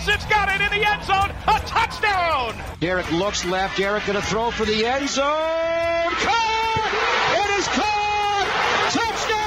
[0.00, 2.54] throws, it's got it in the end zone, a touchdown!
[2.80, 6.90] Derek looks left, Derek gonna throw for the end zone, caught!
[7.34, 8.46] It is caught!
[8.92, 9.40] Touchdown!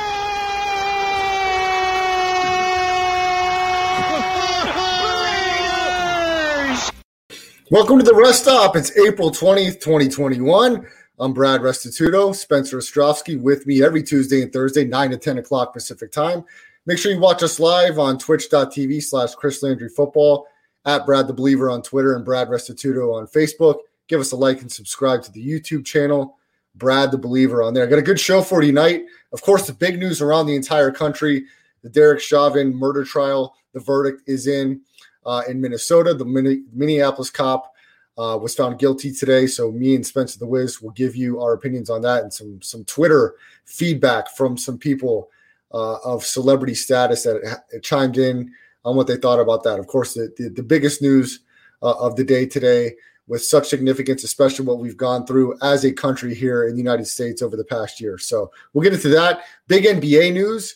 [7.72, 8.76] Welcome to the Rest Stop.
[8.76, 10.86] It's April 20th, 2021.
[11.20, 15.74] I'm Brad Restituto, Spencer Ostrovsky with me every Tuesday and Thursday, 9 to 10 o'clock
[15.74, 16.44] Pacific time.
[16.86, 20.48] Make sure you watch us live on twitch.tv slash Chris Landry Football,
[20.86, 23.78] at Brad the Believer on Twitter and Brad Restituto on Facebook.
[24.08, 26.38] Give us a like and subscribe to the YouTube channel,
[26.76, 27.88] Brad the Believer on there.
[27.88, 29.06] Got a good show for tonight.
[29.32, 31.46] Of course, the big news around the entire country,
[31.84, 33.56] the Derek Chauvin murder trial.
[33.74, 34.82] The verdict is in
[35.26, 36.14] uh, in Minnesota.
[36.14, 36.26] The
[36.74, 37.74] Minneapolis cop
[38.18, 39.48] uh, was found guilty today.
[39.48, 42.62] So me and Spencer the Wiz will give you our opinions on that and some
[42.62, 45.30] some Twitter feedback from some people
[45.74, 48.52] uh, of celebrity status that chimed in
[48.86, 49.80] on what they thought about that.
[49.80, 51.40] Of course, the the, the biggest news
[51.82, 52.94] uh, of the day today
[53.28, 57.06] with such significance, especially what we've gone through as a country here in the United
[57.06, 58.18] States over the past year.
[58.18, 59.44] So we'll get into that.
[59.68, 60.76] Big NBA news,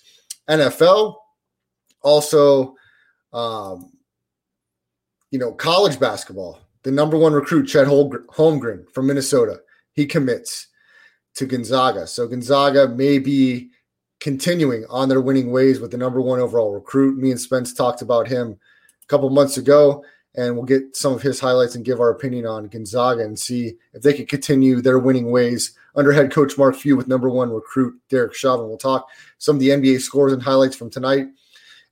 [0.49, 1.15] NFL,
[2.03, 2.75] also,
[3.33, 3.91] um,
[5.29, 9.59] you know, college basketball the number one recruit, Chet Holmgren from Minnesota,
[9.91, 10.67] he commits
[11.35, 12.07] to Gonzaga.
[12.07, 13.71] So Gonzaga may be
[14.19, 17.17] continuing on their winning ways with the number one overall recruit.
[17.17, 18.57] Me and Spence talked about him
[19.03, 20.03] a couple months ago,
[20.35, 23.75] and we'll get some of his highlights and give our opinion on Gonzaga and see
[23.93, 27.51] if they can continue their winning ways under head coach Mark Few with number one
[27.51, 28.67] recruit Derek Chauvin.
[28.67, 29.07] We'll talk
[29.39, 31.27] some of the NBA scores and highlights from tonight.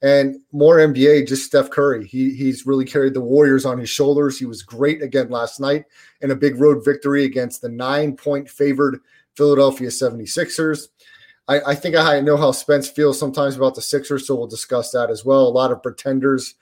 [0.02, 2.06] And more NBA, just Steph Curry.
[2.06, 4.38] He he's really carried the Warriors on his shoulders.
[4.38, 5.86] He was great again last night
[6.22, 9.00] in a big road victory against the nine point favored
[9.36, 10.89] Philadelphia 76ers.
[11.48, 14.92] I, I think I know how Spence feels sometimes about the Sixers, so we'll discuss
[14.92, 15.44] that as well.
[15.44, 16.56] A lot of pretenders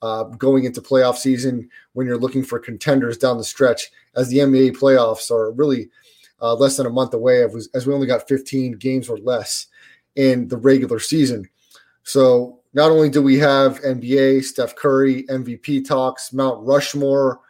[0.00, 4.38] uh, going into playoff season when you're looking for contenders down the stretch, as the
[4.38, 5.90] NBA playoffs are really
[6.40, 7.42] uh, less than a month away,
[7.74, 9.66] as we only got 15 games or less
[10.14, 11.48] in the regular season.
[12.04, 17.40] So not only do we have NBA, Steph Curry, MVP talks, Mount Rushmore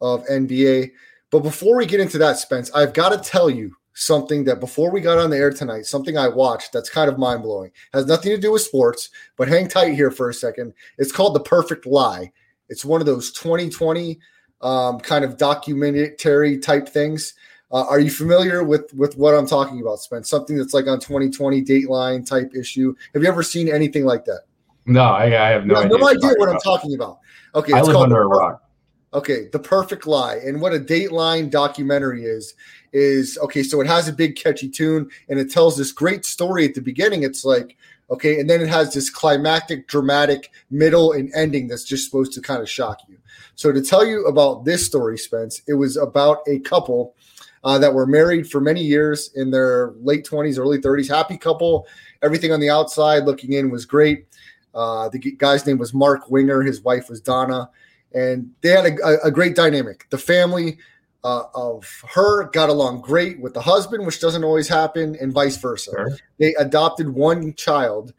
[0.00, 0.90] of NBA,
[1.30, 4.90] but before we get into that, Spence, I've got to tell you something that before
[4.90, 7.70] we got on the air tonight, something I watched that's kind of mind blowing.
[7.92, 10.74] Has nothing to do with sports, but hang tight here for a second.
[10.98, 12.32] It's called The Perfect Lie.
[12.68, 14.18] It's one of those 2020
[14.60, 17.34] um, kind of documentary type things.
[17.70, 20.28] Uh, are you familiar with with what I'm talking about, Spence?
[20.28, 22.94] Something that's like on 2020 Dateline type issue.
[23.14, 24.42] Have you ever seen anything like that?
[24.86, 25.98] No, I, I have no, idea.
[25.98, 27.18] No idea what I'm talking about.
[27.54, 28.62] Okay, I live under a rock.
[29.12, 32.54] Okay, the perfect lie, and what a Dateline documentary is
[32.94, 33.62] is okay.
[33.62, 36.80] So it has a big catchy tune, and it tells this great story at the
[36.80, 37.24] beginning.
[37.24, 37.76] It's like
[38.10, 42.40] okay, and then it has this climactic, dramatic middle and ending that's just supposed to
[42.40, 43.18] kind of shock you.
[43.56, 47.14] So to tell you about this story, Spence, it was about a couple
[47.64, 51.08] uh, that were married for many years in their late 20s, early 30s.
[51.08, 51.86] Happy couple.
[52.22, 54.26] Everything on the outside looking in was great.
[54.74, 56.62] Uh, the guy's name was Mark Winger.
[56.62, 57.70] His wife was Donna,
[58.12, 60.06] and they had a, a great dynamic.
[60.10, 60.78] The family
[61.24, 65.56] uh, of her got along great with the husband, which doesn't always happen, and vice
[65.56, 65.90] versa.
[65.90, 66.18] Sure.
[66.38, 68.12] They adopted one child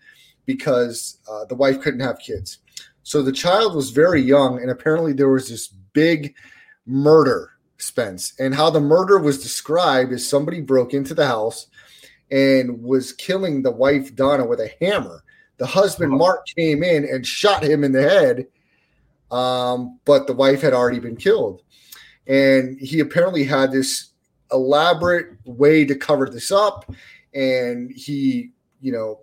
[0.45, 2.59] because uh, the wife couldn't have kids.
[3.03, 6.35] So the child was very young, and apparently there was this big
[6.85, 8.33] murder, Spence.
[8.39, 11.67] And how the murder was described is somebody broke into the house
[12.31, 15.23] and was killing the wife Donna with a hammer
[15.57, 16.17] the husband, uh-huh.
[16.17, 18.47] Mark, came in and shot him in the head,
[19.31, 21.61] um, but the wife had already been killed.
[22.28, 24.09] And he apparently had this
[24.52, 26.91] elaborate way to cover this up.
[27.34, 29.19] And he, you know,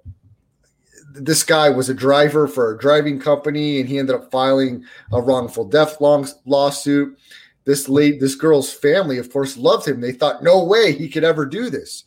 [1.15, 5.21] this guy was a driver for a driving company and he ended up filing a
[5.21, 7.19] wrongful death long, lawsuit.
[7.65, 10.01] This late, this girl's family, of course, loved him.
[10.01, 12.05] They thought, no way he could ever do this,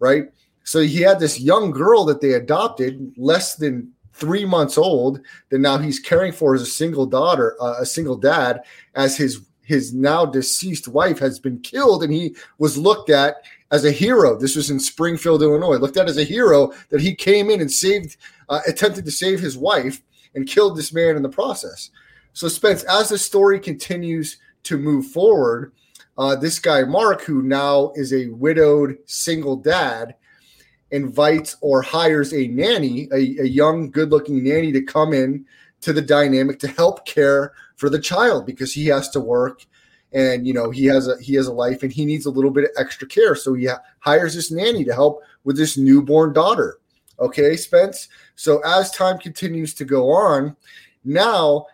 [0.00, 0.24] right?
[0.64, 5.60] So he had this young girl that they adopted, less than three months old, that
[5.60, 8.60] now he's caring for as a single daughter, uh, a single dad,
[8.94, 13.84] as his his now deceased wife has been killed, and he was looked at as
[13.84, 14.34] a hero.
[14.34, 15.76] This was in Springfield, Illinois.
[15.76, 18.16] Looked at as a hero that he came in and saved,
[18.48, 20.00] uh, attempted to save his wife,
[20.34, 21.90] and killed this man in the process.
[22.32, 25.72] So Spence, as the story continues to move forward,
[26.16, 30.14] uh, this guy Mark, who now is a widowed single dad,
[30.92, 35.44] invites or hires a nanny, a, a young, good looking nanny to come in
[35.82, 39.64] to the dynamic to help care for the child because he has to work
[40.12, 42.50] and you know he has a he has a life and he needs a little
[42.50, 43.68] bit of extra care so he
[44.00, 46.78] hires this nanny to help with this newborn daughter
[47.18, 50.54] okay spence so as time continues to go on
[51.04, 51.66] now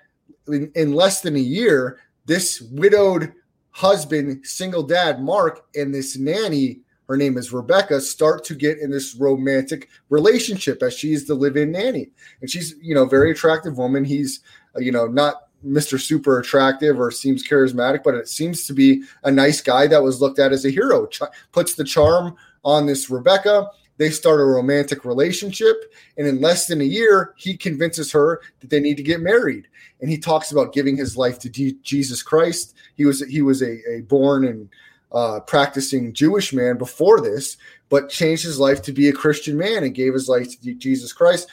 [0.48, 3.32] in, in less than a year, this widowed
[3.70, 8.90] husband, single dad, Mark, and this nanny, her name is Rebecca, start to get in
[8.90, 12.10] this romantic relationship as she's the live in nanny.
[12.40, 14.04] And she's, you know, very attractive woman.
[14.04, 14.40] He's,
[14.76, 16.00] you know, not Mr.
[16.00, 20.20] Super attractive or seems charismatic, but it seems to be a nice guy that was
[20.20, 21.06] looked at as a hero.
[21.06, 21.22] Ch-
[21.52, 23.68] puts the charm on this Rebecca.
[23.96, 28.70] They start a romantic relationship, and in less than a year, he convinces her that
[28.70, 29.68] they need to get married.
[30.00, 32.74] And he talks about giving his life to D- Jesus Christ.
[32.96, 34.68] He was he was a, a born and
[35.12, 37.56] uh, practicing Jewish man before this,
[37.88, 41.12] but changed his life to be a Christian man and gave his life to Jesus
[41.12, 41.48] Christ.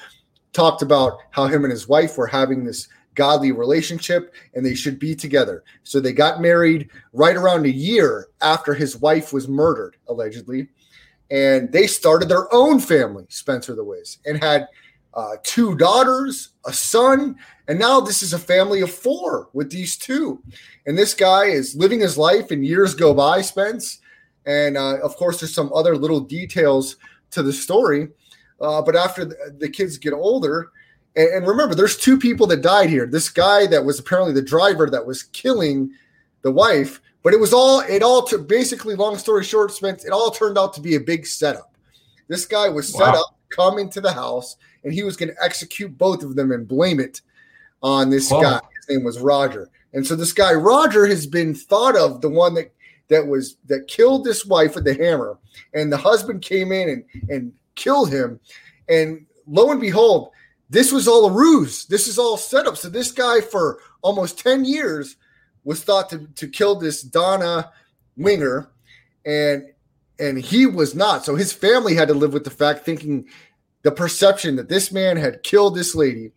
[0.52, 2.90] Talked about how him and his wife were having this
[3.22, 5.64] godly relationship and they should be together.
[5.84, 10.70] So they got married right around a year after his wife was murdered, allegedly.
[11.30, 14.68] And they started their own family, Spencer the Wiz, and had
[15.14, 17.36] uh, two daughters, a son,
[17.68, 20.42] and now this is a family of four with these two.
[20.88, 24.00] And this guy is living his life, and years go by, Spence.
[24.48, 26.96] And uh, of course, there's some other little details
[27.30, 28.08] to the story.
[28.60, 30.72] Uh, but after the, the kids get older,
[31.16, 33.06] and, and remember, there's two people that died here.
[33.06, 35.92] This guy that was apparently the driver that was killing
[36.42, 40.12] the wife, but it was all it all to basically long story short, Spence, it
[40.12, 41.76] all turned out to be a big setup.
[42.28, 43.22] This guy was set Wow.
[43.22, 46.68] up, come into the house, and he was going to execute both of them and
[46.68, 47.22] blame it
[47.84, 48.42] on this Whoa.
[48.42, 48.60] guy.
[48.78, 49.70] His name was Roger.
[49.94, 52.72] And so this guy Roger has been thought of the one that
[53.10, 55.38] that was that killed this wife with the hammer,
[55.74, 58.40] and the husband came in and and killed him.
[58.88, 60.32] And lo and behold,
[60.72, 61.86] this was all a ruse.
[61.86, 62.78] This is all set up.
[62.78, 65.18] So this guy for almost 10 years
[65.66, 67.72] was thought to, to kill this Donna
[68.18, 68.70] Winger,
[69.26, 69.66] and
[70.18, 71.26] and he was not.
[71.26, 73.28] So his family had to live with the fact, thinking
[73.82, 76.32] the perception that this man had killed this lady,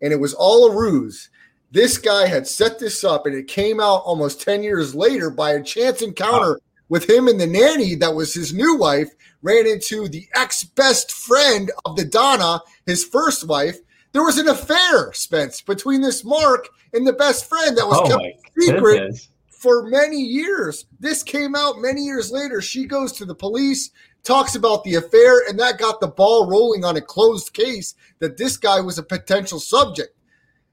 [0.00, 1.28] and it was all a ruse.
[1.70, 5.52] This guy had set this up, and it came out almost 10 years later by
[5.52, 9.10] a chance encounter with him and the nanny that was his new wife,
[9.46, 13.78] ran into the ex best friend of the Donna, his first wife.
[14.12, 18.18] There was an affair, Spence, between this Mark and the best friend that was Oh
[18.18, 19.28] kept secret goodness.
[19.48, 20.86] for many years.
[20.98, 22.60] This came out many years later.
[22.60, 23.90] She goes to the police,
[24.24, 28.36] talks about the affair, and that got the ball rolling on a closed case that
[28.36, 30.16] this guy was a potential subject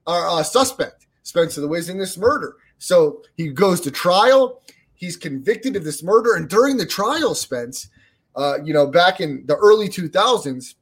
[0.06, 2.56] or uh, suspect, Spencer the Wiz, in this murder.
[2.78, 4.62] So he goes to trial.
[4.94, 7.88] He's convicted of this murder, and during the trial, Spence,
[8.36, 10.74] uh, you know, back in the early 2000s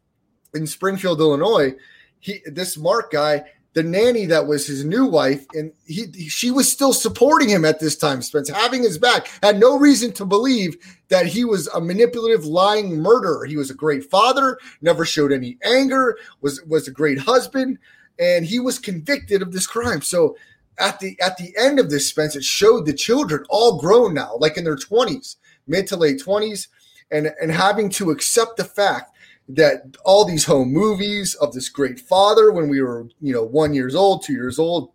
[0.55, 1.75] in Springfield, Illinois,
[2.21, 3.45] he this Mark guy
[3.75, 7.65] the nanny that was his new wife, and he, he- she was still supporting him
[7.65, 8.21] at this time.
[8.21, 10.77] Spence having his back had no reason to believe
[11.09, 13.47] that he was a manipulative, lying murderer.
[13.47, 17.79] He was a great father, never showed any anger, was was a great husband,
[18.19, 20.03] and he was convicted of this crime.
[20.03, 20.37] So
[20.79, 24.37] at the at the end of this, Spence, it showed the children all grown now,
[24.39, 26.69] like in their twenties, mid to late twenties,
[27.13, 29.17] and and having to accept the fact
[29.49, 33.75] that all these home movies of this great father when we were you know one
[33.75, 34.93] years old two years old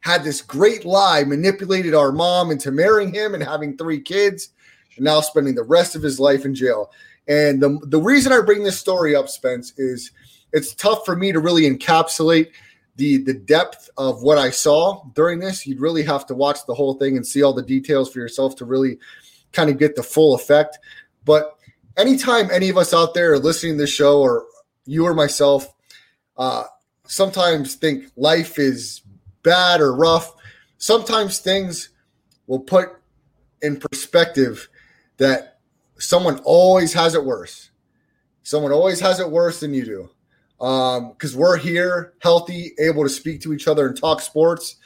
[0.00, 4.50] had this great lie manipulated our mom into marrying him and having three kids
[4.96, 6.92] and now spending the rest of his life in jail.
[7.26, 10.12] And the, the reason i bring this story up spence is
[10.52, 12.50] it's tough for me to really encapsulate
[12.94, 15.66] the the depth of what i saw during this.
[15.66, 18.54] You'd really have to watch the whole thing and see all the details for yourself
[18.56, 18.98] to really
[19.52, 20.78] kind of get the full effect
[21.26, 21.58] but
[21.98, 24.46] anytime any of us out there are listening to this show or
[24.86, 25.74] you or myself
[26.38, 26.64] uh,
[27.06, 29.02] sometimes think life is
[29.42, 30.32] bad or rough
[30.78, 31.90] sometimes things
[32.46, 33.00] will put
[33.62, 34.68] in perspective
[35.16, 35.58] that
[35.98, 37.70] someone always has it worse.
[38.42, 40.10] Someone always has it worse than you do.
[40.58, 44.76] Because we're here healthy able to speak to each other and talk sports.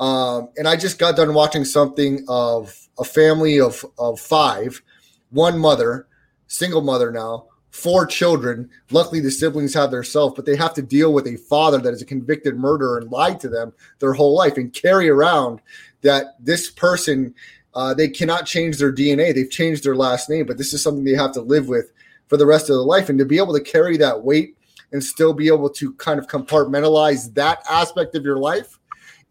[0.00, 4.82] Um, and i just got done watching something of a family of, of five
[5.30, 6.06] one mother
[6.46, 8.70] single mother now, four children.
[8.90, 11.94] Luckily, the siblings have their self, but they have to deal with a father that
[11.94, 15.60] is a convicted murderer and lied to them their whole life and carry around
[16.02, 17.34] that this person,
[17.74, 19.34] uh, they cannot change their DNA.
[19.34, 21.92] They've changed their last name, but this is something they have to live with
[22.28, 23.08] for the rest of their life.
[23.08, 24.56] And to be able to carry that weight
[24.92, 28.78] and still be able to kind of compartmentalize that aspect of your life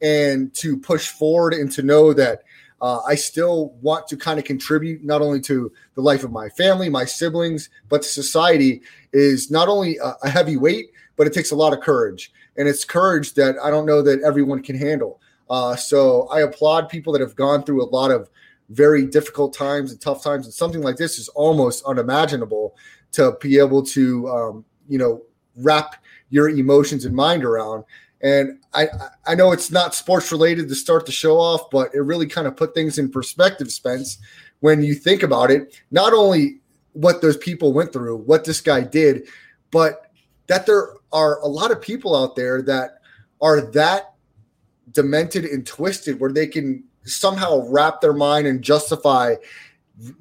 [0.01, 2.43] and to push forward and to know that
[2.83, 6.49] uh, I still want to kind of contribute not only to the life of my
[6.49, 8.81] family, my siblings, but society
[9.13, 12.33] is not only a, a heavy weight, but it takes a lot of courage.
[12.57, 15.21] And it's courage that I don't know that everyone can handle.
[15.49, 18.29] Uh, so I applaud people that have gone through a lot of
[18.67, 20.45] very difficult times and tough times.
[20.45, 22.75] And something like this is almost unimaginable
[23.13, 25.21] to be able to, um, you know,
[25.55, 27.85] wrap your emotions and mind around.
[28.23, 28.87] And I,
[29.27, 32.47] I know it's not sports related to start the show off, but it really kind
[32.47, 34.17] of put things in perspective, Spence,
[34.61, 35.77] when you think about it.
[35.91, 36.61] Not only
[36.93, 39.27] what those people went through, what this guy did,
[39.71, 40.11] but
[40.47, 42.99] that there are a lot of people out there that
[43.41, 44.13] are that
[44.93, 49.35] demented and twisted where they can somehow wrap their mind and justify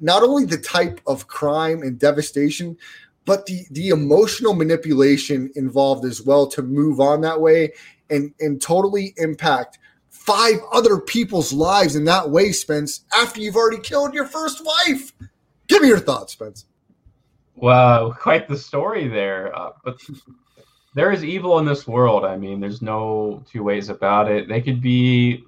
[0.01, 2.77] not only the type of crime and devastation,
[3.25, 7.71] but the the emotional manipulation involved as well to move on that way
[8.09, 13.81] and and totally impact five other people's lives in that way, Spence, after you've already
[13.81, 15.11] killed your first wife.
[15.67, 16.65] Give me your thoughts, Spence.
[17.55, 19.55] Well, quite the story there.
[19.55, 19.99] Uh, but
[20.95, 22.23] there is evil in this world.
[22.23, 24.47] I mean, there's no two ways about it.
[24.47, 25.43] They could be.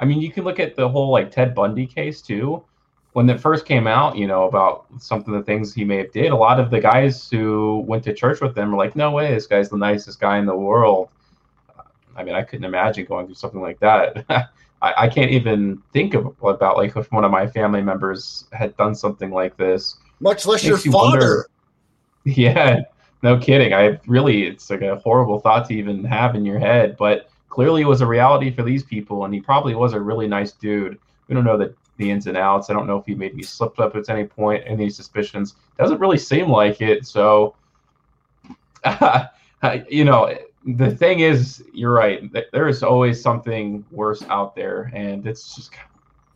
[0.00, 2.64] I mean, you can look at the whole like Ted Bundy case too.
[3.12, 6.12] When it first came out, you know, about some of the things he may have
[6.12, 9.10] did, a lot of the guys who went to church with him were like, "No
[9.10, 11.08] way, this guy's the nicest guy in the world."
[12.16, 14.24] I mean, I couldn't imagine going through something like that.
[14.82, 18.76] I, I, can't even think of about like if one of my family members had
[18.76, 19.96] done something like this.
[20.20, 21.18] Much less your you father.
[21.18, 21.50] Wonder,
[22.24, 22.80] yeah,
[23.22, 23.72] no kidding.
[23.72, 27.82] I really, it's like a horrible thought to even have in your head, but clearly
[27.82, 30.98] it was a reality for these people, and he probably was a really nice dude.
[31.28, 32.70] We don't know the, the ins and outs.
[32.70, 35.56] I don't know if he maybe slipped up at any point, any suspicions.
[35.78, 37.06] Doesn't really seem like it.
[37.06, 37.54] So,
[39.90, 42.30] you know, the thing is, you're right.
[42.52, 45.72] There is always something worse out there, and it's just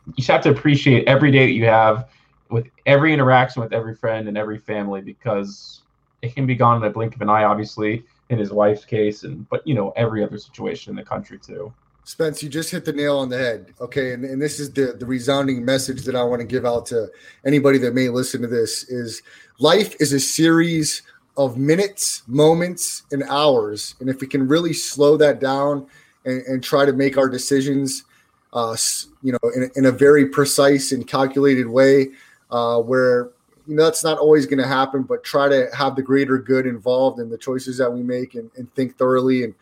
[0.07, 2.09] you just have to appreciate every day that you have
[2.49, 5.81] with every interaction with every friend and every family because
[6.21, 7.43] it can be gone in a blink of an eye.
[7.45, 11.39] Obviously, in his wife's case, and but you know every other situation in the country
[11.39, 11.73] too.
[12.05, 13.73] Spence, you just hit the nail on the head.
[13.79, 16.85] Okay, and, and this is the the resounding message that I want to give out
[16.87, 17.09] to
[17.45, 19.21] anybody that may listen to this: is
[19.59, 21.03] life is a series
[21.37, 23.95] of minutes, moments, and hours.
[23.99, 25.87] And if we can really slow that down
[26.25, 28.03] and, and try to make our decisions,
[28.51, 28.75] uh,
[29.23, 32.09] you know, in, in, a very precise and calculated way,
[32.51, 33.29] uh, where
[33.65, 36.67] you know that's not always going to happen, but try to have the greater good
[36.67, 39.45] involved in the choices that we make and, and think thoroughly.
[39.45, 39.55] And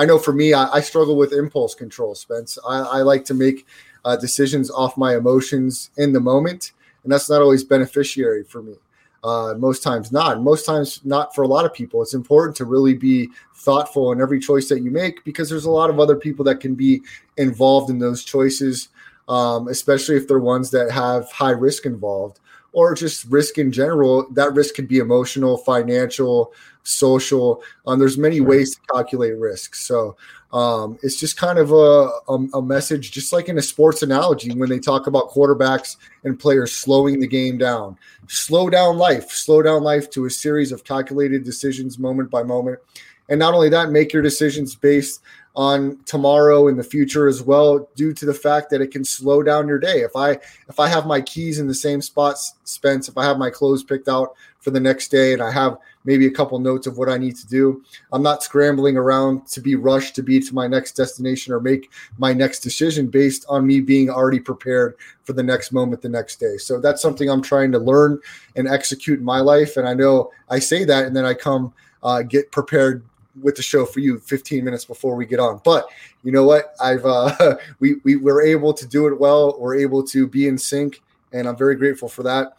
[0.00, 2.58] I know for me, I, I struggle with impulse control, Spence.
[2.66, 3.66] I, I like to make
[4.06, 6.72] uh, decisions off my emotions in the moment,
[7.04, 8.76] and that's not always beneficiary for me.
[9.22, 10.40] Uh, most times not.
[10.40, 12.00] Most times not for a lot of people.
[12.00, 15.70] It's important to really be thoughtful in every choice that you make because there's a
[15.70, 17.02] lot of other people that can be
[17.36, 18.88] involved in those choices,
[19.28, 22.40] um, especially if they're ones that have high risk involved
[22.72, 24.26] or just risk in general.
[24.32, 27.62] That risk could be emotional, financial, social.
[27.86, 29.74] Um, there's many ways to calculate risk.
[29.74, 30.16] So
[30.52, 34.52] um, it's just kind of a, a, a, message, just like in a sports analogy,
[34.52, 37.96] when they talk about quarterbacks and players slowing the game down.
[38.26, 42.80] Slow down life, slow down life to a series of calculated decisions moment by moment.
[43.28, 45.22] And not only that, make your decisions based
[45.56, 49.42] on tomorrow in the future as well due to the fact that it can slow
[49.42, 50.00] down your day.
[50.00, 50.32] If i
[50.68, 53.82] if i have my keys in the same spots spence if i have my clothes
[53.82, 57.08] picked out for the next day and i have maybe a couple notes of what
[57.08, 60.66] i need to do i'm not scrambling around to be rushed to be to my
[60.66, 65.42] next destination or make my next decision based on me being already prepared for the
[65.42, 66.56] next moment the next day.
[66.56, 68.18] So that's something i'm trying to learn
[68.56, 69.76] and execute in my life.
[69.76, 73.04] And i know i say that and then i come uh, get prepared
[73.40, 75.60] with the show for you 15 minutes before we get on.
[75.64, 75.88] But
[76.22, 76.74] you know what?
[76.80, 79.56] I've uh, we we were able to do it well.
[79.58, 82.56] We're able to be in sync, and I'm very grateful for that.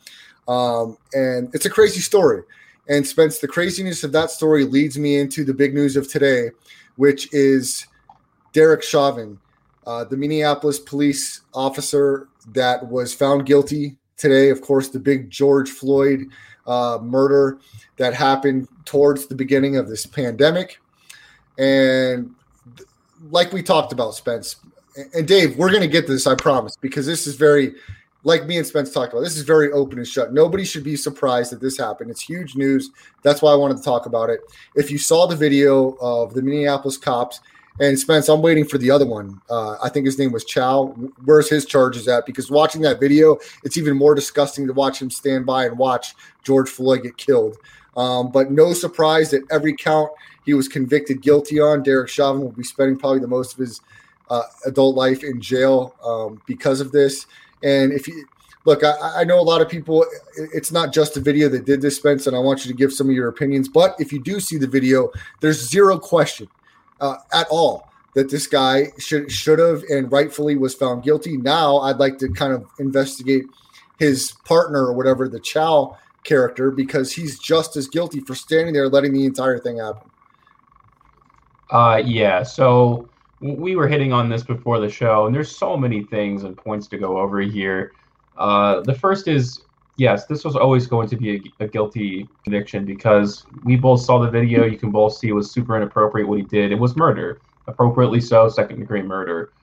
[0.47, 2.43] Um, and it's a crazy story.
[2.89, 6.49] And Spence, the craziness of that story leads me into the big news of today,
[6.95, 7.87] which is
[8.53, 9.39] Derek Chauvin,
[9.85, 14.49] uh, the Minneapolis police officer that was found guilty today.
[14.49, 16.29] Of course, the big George Floyd
[16.67, 17.57] uh, murder
[17.97, 20.79] that happened towards the beginning of this pandemic.
[21.57, 22.33] And
[23.29, 24.57] like we talked about, Spence
[25.13, 27.73] and Dave, we're going to get this, I promise, because this is very,
[28.23, 30.33] like me and Spence talked about, this is very open and shut.
[30.33, 32.11] Nobody should be surprised that this happened.
[32.11, 32.91] It's huge news.
[33.23, 34.41] That's why I wanted to talk about it.
[34.75, 37.41] If you saw the video of the Minneapolis cops,
[37.81, 39.41] and Spence, I'm waiting for the other one.
[39.49, 40.89] Uh, I think his name was Chow.
[41.25, 42.27] Where's his charges at?
[42.27, 46.13] Because watching that video, it's even more disgusting to watch him stand by and watch
[46.43, 47.57] George Floyd get killed.
[47.97, 50.11] Um, but no surprise that every count
[50.45, 53.81] he was convicted guilty on, Derek Chauvin will be spending probably the most of his
[54.29, 57.25] uh, adult life in jail um, because of this.
[57.63, 58.27] And if you
[58.63, 60.05] look, I, I, know a lot of people,
[60.53, 62.93] it's not just the video that did this, Spence, and I want you to give
[62.93, 63.67] some of your opinions.
[63.67, 66.47] But if you do see the video, there's zero question
[67.01, 71.37] uh, at all that this guy should should have and rightfully was found guilty.
[71.37, 73.45] Now I'd like to kind of investigate
[73.99, 78.89] his partner or whatever the Chow character because he's just as guilty for standing there
[78.89, 80.09] letting the entire thing happen.
[81.69, 82.43] Uh, yeah.
[82.43, 83.07] So
[83.39, 86.87] we were hitting on this before the show, and there's so many things and points
[86.87, 87.93] to go over here.
[88.37, 89.61] Uh, the first is
[89.97, 94.19] yes, this was always going to be a, a, guilty conviction because we both saw
[94.19, 94.65] the video.
[94.65, 96.71] You can both see it was super inappropriate what he did.
[96.71, 99.53] It was murder, appropriately so, second degree murder.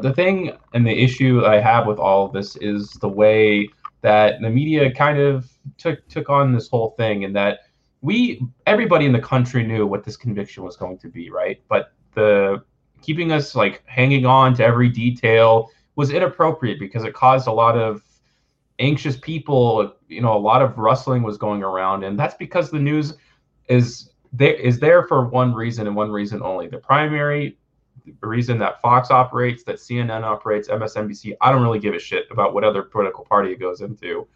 [0.00, 3.70] The thing and the issue I have with all of this is the way
[4.00, 7.60] that the media kind of took took on this whole thing, and that
[8.00, 11.62] we everybody in the country knew what this conviction was going to be, right?
[11.68, 12.64] But the
[13.02, 17.76] keeping us like hanging on to every detail was inappropriate because it caused a lot
[17.76, 18.02] of
[18.78, 22.78] anxious people you know a lot of rustling was going around and that's because the
[22.78, 23.14] news
[23.68, 26.66] is there is there for one reason and one reason only.
[26.66, 27.58] The primary
[28.20, 32.52] reason that fox operates that cnn operates msnbc i don't really give a shit about
[32.52, 34.26] what other political party it goes into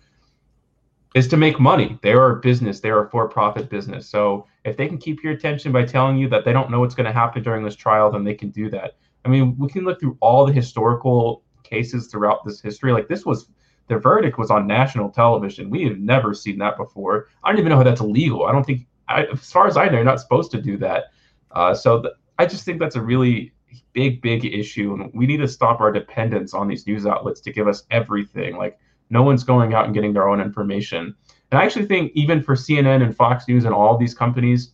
[1.16, 1.98] is to make money.
[2.02, 2.80] They are a business.
[2.80, 4.06] They are a for-profit business.
[4.06, 6.94] So if they can keep your attention by telling you that they don't know what's
[6.94, 8.96] going to happen during this trial then they can do that.
[9.24, 12.92] I mean we can look through all the historical cases throughout this history.
[12.92, 13.48] Like this was
[13.88, 15.70] the verdict was on national television.
[15.70, 17.28] We have never seen that before.
[17.44, 18.46] I don't even know how that's legal.
[18.46, 21.04] I don't think, I, as far as I know, you're not supposed to do that.
[21.52, 23.52] Uh, so th- I just think that's a really
[23.92, 27.52] big, big issue, and we need to stop our dependence on these news outlets to
[27.52, 28.56] give us everything.
[28.56, 28.78] Like
[29.10, 31.14] no one's going out and getting their own information.
[31.50, 34.72] And I actually think even for CNN and Fox News and all these companies,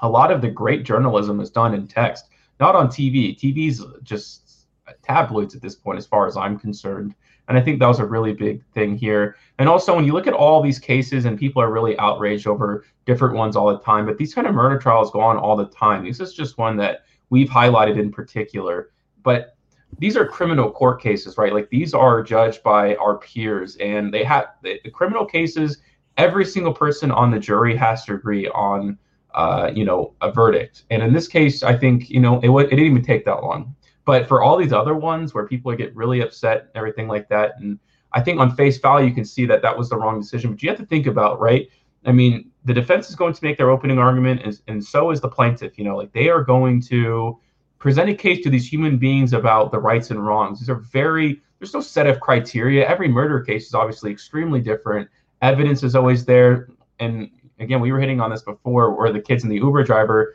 [0.00, 2.26] a lot of the great journalism is done in text,
[2.60, 3.36] not on TV.
[3.38, 4.66] TV's just
[5.02, 7.14] tabloids at this point, as far as I'm concerned.
[7.48, 9.36] And I think that was a really big thing here.
[9.58, 12.84] And also, when you look at all these cases, and people are really outraged over
[13.04, 15.66] different ones all the time, but these kind of murder trials go on all the
[15.66, 16.04] time.
[16.04, 18.90] This is just one that we've highlighted in particular.
[19.22, 19.56] But
[19.98, 21.52] these are criminal court cases, right?
[21.52, 25.78] Like these are judged by our peers, and they have the, criminal cases.
[26.16, 28.98] Every single person on the jury has to agree on,
[29.34, 30.84] uh, you know, a verdict.
[30.90, 33.42] And in this case, I think you know it, w- it didn't even take that
[33.42, 33.74] long.
[34.04, 37.54] But for all these other ones where people get really upset, and everything like that,
[37.58, 37.78] and
[38.12, 40.50] I think on face value you can see that that was the wrong decision.
[40.50, 41.68] But you have to think about right.
[42.04, 45.20] I mean, the defense is going to make their opening argument, and, and so is
[45.20, 45.78] the plaintiff.
[45.78, 47.38] You know, like they are going to
[47.78, 50.60] present a case to these human beings about the rights and wrongs.
[50.60, 52.86] These are very there's no set of criteria.
[52.88, 55.08] Every murder case is obviously extremely different.
[55.42, 59.44] Evidence is always there, and again, we were hitting on this before, where the kids
[59.44, 60.34] and the Uber driver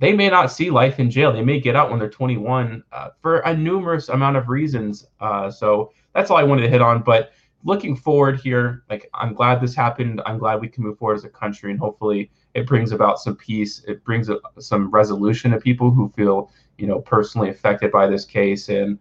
[0.00, 1.32] they may not see life in jail.
[1.32, 5.06] They may get out when they're 21 uh, for a numerous amount of reasons.
[5.20, 7.02] Uh, so that's all I wanted to hit on.
[7.02, 10.20] But looking forward here, like I'm glad this happened.
[10.26, 13.36] I'm glad we can move forward as a country, and hopefully it brings about some
[13.36, 13.84] peace.
[13.86, 18.24] It brings a, some resolution to people who feel, you know, personally affected by this
[18.24, 18.68] case.
[18.68, 18.98] And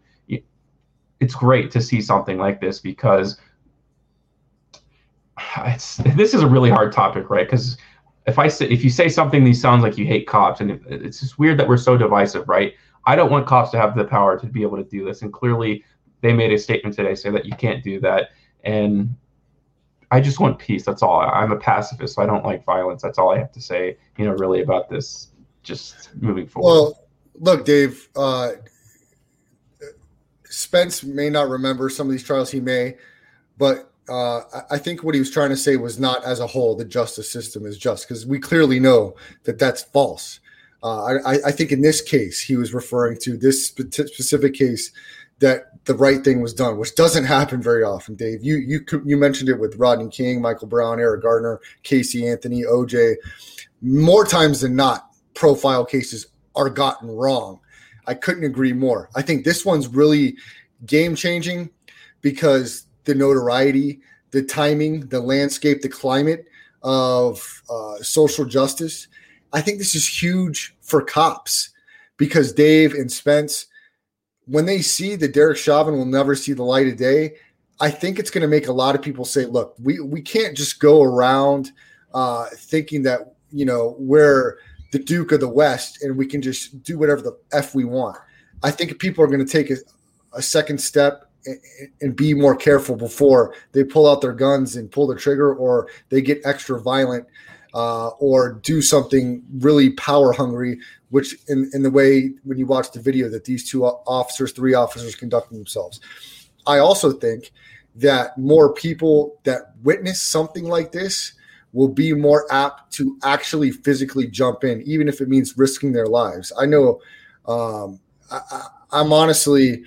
[1.24, 3.40] it's great to see something like this because
[5.58, 7.48] it's this is a really hard topic, right?
[7.48, 7.78] Because
[8.26, 11.20] if I say if you say something these sounds like you hate cops, and it's
[11.20, 12.74] just weird that we're so divisive, right?
[13.06, 15.34] I don't want cops to have the power to be able to do this, and
[15.34, 15.84] clearly
[16.22, 18.30] they made a statement today saying that you can't do that,
[18.64, 19.16] and
[20.12, 20.86] I just want peace.
[20.86, 21.20] That's all.
[21.20, 23.02] I'm a pacifist, so I don't like violence.
[23.02, 23.98] That's all I have to say.
[24.18, 25.30] You know, really about this.
[25.64, 26.68] Just moving forward.
[26.68, 27.04] Well,
[27.36, 28.10] look, Dave.
[28.16, 28.52] Uh,
[30.44, 32.52] Spence may not remember some of these trials.
[32.52, 32.96] He may,
[33.58, 36.76] but uh, I think what he was trying to say was not as a whole
[36.76, 40.40] the justice system is just because we clearly know that that's false.
[40.84, 44.92] Uh, I, I, think in this case he was referring to this specific case
[45.40, 48.16] that the right thing was done, which doesn't happen very often.
[48.16, 52.64] Dave, you you you mentioned it with Rodney King, Michael Brown, Eric Gardner, Casey Anthony,
[52.64, 53.16] OJ.
[53.82, 57.60] More times than not, profile cases are gotten wrong.
[58.06, 59.10] I couldn't agree more.
[59.16, 60.36] I think this one's really
[60.86, 61.70] game changing
[62.22, 64.00] because the notoriety,
[64.32, 66.46] the timing, the landscape, the climate
[66.82, 69.08] of uh, social justice.
[69.54, 71.70] I think this is huge for cops
[72.18, 73.68] because Dave and Spence,
[74.46, 77.36] when they see that Derek Chauvin will never see the light of day,
[77.80, 80.56] I think it's going to make a lot of people say, "Look, we we can't
[80.56, 81.72] just go around
[82.14, 84.58] uh, thinking that you know we're
[84.92, 88.18] the Duke of the West and we can just do whatever the f we want."
[88.62, 89.78] I think people are going to take a,
[90.34, 91.30] a second step
[92.02, 95.88] and be more careful before they pull out their guns and pull the trigger or
[96.10, 97.26] they get extra violent
[97.74, 100.80] uh, or do something really power hungry
[101.10, 104.74] which in, in the way when you watch the video that these two officers three
[104.74, 106.00] officers conducting themselves.
[106.66, 107.52] I also think
[107.96, 111.34] that more people that witness something like this
[111.74, 116.08] will be more apt to actually physically jump in even if it means risking their
[116.08, 116.52] lives.
[116.58, 117.02] I know
[117.46, 118.00] um,
[118.32, 119.84] I, i'm honestly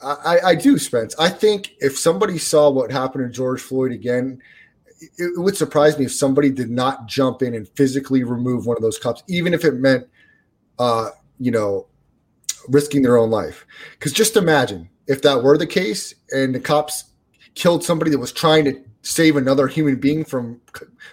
[0.00, 1.14] I, I do, Spence.
[1.18, 4.40] I think if somebody saw what happened to George Floyd again,
[5.00, 8.82] it, would surprise me if somebody did not jump in and physically remove one of
[8.82, 10.06] those cops, even if it meant
[10.78, 11.86] uh, you know,
[12.68, 13.66] risking their own life.
[13.92, 17.04] Because just imagine if that were the case and the cops
[17.54, 20.60] killed somebody that was trying to save another human being from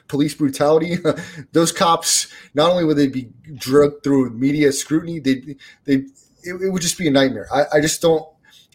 [0.07, 0.97] police brutality.
[1.53, 6.05] Those cops, not only would they be drugged through media scrutiny, they they
[6.43, 7.47] it, it, would just be a nightmare.
[7.53, 8.27] I, I just don't.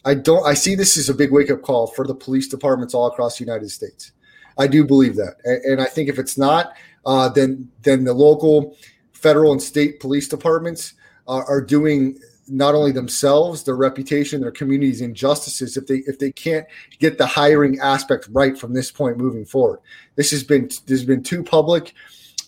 [0.05, 0.47] I don't.
[0.47, 3.39] I see this as a big wake up call for the police departments all across
[3.39, 4.13] the United States.
[4.59, 8.15] I do believe that, and, and I think if it's not, uh, then then the
[8.15, 8.77] local,
[9.13, 10.95] federal, and state police departments
[11.29, 16.33] uh, are doing not only themselves, their reputation, their communities, injustices if they if they
[16.33, 16.67] can't
[16.99, 19.81] get the hiring aspect right from this point moving forward.
[20.17, 21.95] This has been this has been too public,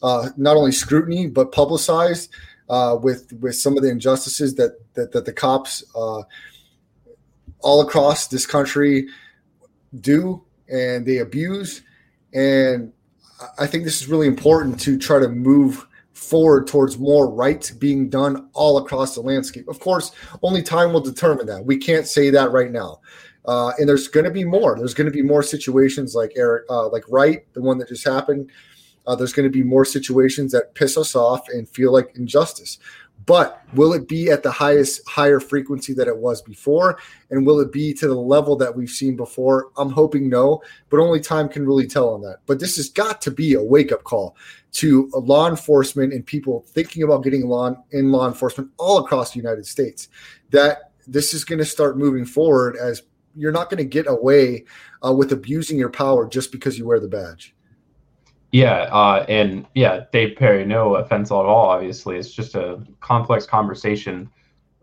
[0.03, 2.31] uh, not only scrutiny but publicized
[2.69, 6.23] uh, with with some of the injustices that that, that the cops uh,
[7.63, 9.07] all across this country
[10.01, 11.83] do and they abuse.
[12.35, 12.93] And
[13.59, 18.09] I think this is really important to try to move forward towards more rights being
[18.09, 19.69] done all across the landscape.
[19.69, 21.65] Of course, only time will determine that.
[21.65, 23.01] We can't say that right now.
[23.45, 24.77] Uh, and there's going to be more.
[24.79, 28.05] There's going to be more situations like Eric, uh, like Wright, the one that just
[28.05, 28.51] happened.
[29.07, 32.79] Uh, there's going to be more situations that piss us off and feel like injustice.
[33.27, 36.99] But will it be at the highest, higher frequency that it was before?
[37.31, 39.71] And will it be to the level that we've seen before?
[39.77, 42.39] I'm hoping no, but only time can really tell on that.
[42.47, 44.37] But this has got to be a wake up call
[44.73, 49.39] to law enforcement and people thinking about getting law in law enforcement all across the
[49.39, 50.09] United States.
[50.51, 53.03] That this is going to start moving forward as
[53.35, 54.65] you're not going to get away
[55.05, 57.55] uh, with abusing your power just because you wear the badge.
[58.53, 61.71] Yeah, uh, and yeah, Dave Perry, no offense at all.
[61.71, 64.31] Obviously, it's just a complex conversation.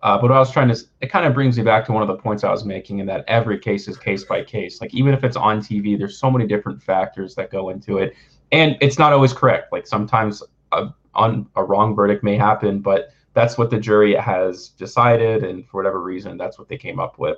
[0.02, 2.02] Uh, but what I was trying to, it kind of brings me back to one
[2.02, 4.82] of the points I was making, in that every case is case by case.
[4.82, 8.16] Like even if it's on TV, there's so many different factors that go into it,
[8.52, 9.72] and it's not always correct.
[9.72, 14.70] Like sometimes a, on a wrong verdict may happen, but that's what the jury has
[14.70, 17.38] decided, and for whatever reason, that's what they came up with.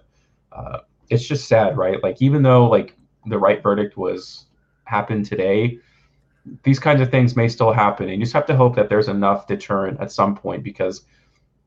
[0.54, 2.02] Uh, it's just sad, right?
[2.02, 4.46] Like even though like the right verdict was
[4.86, 5.80] happened today
[6.63, 8.10] these kinds of things may still happen.
[8.10, 11.06] And you just have to hope that there's enough deterrent at some point because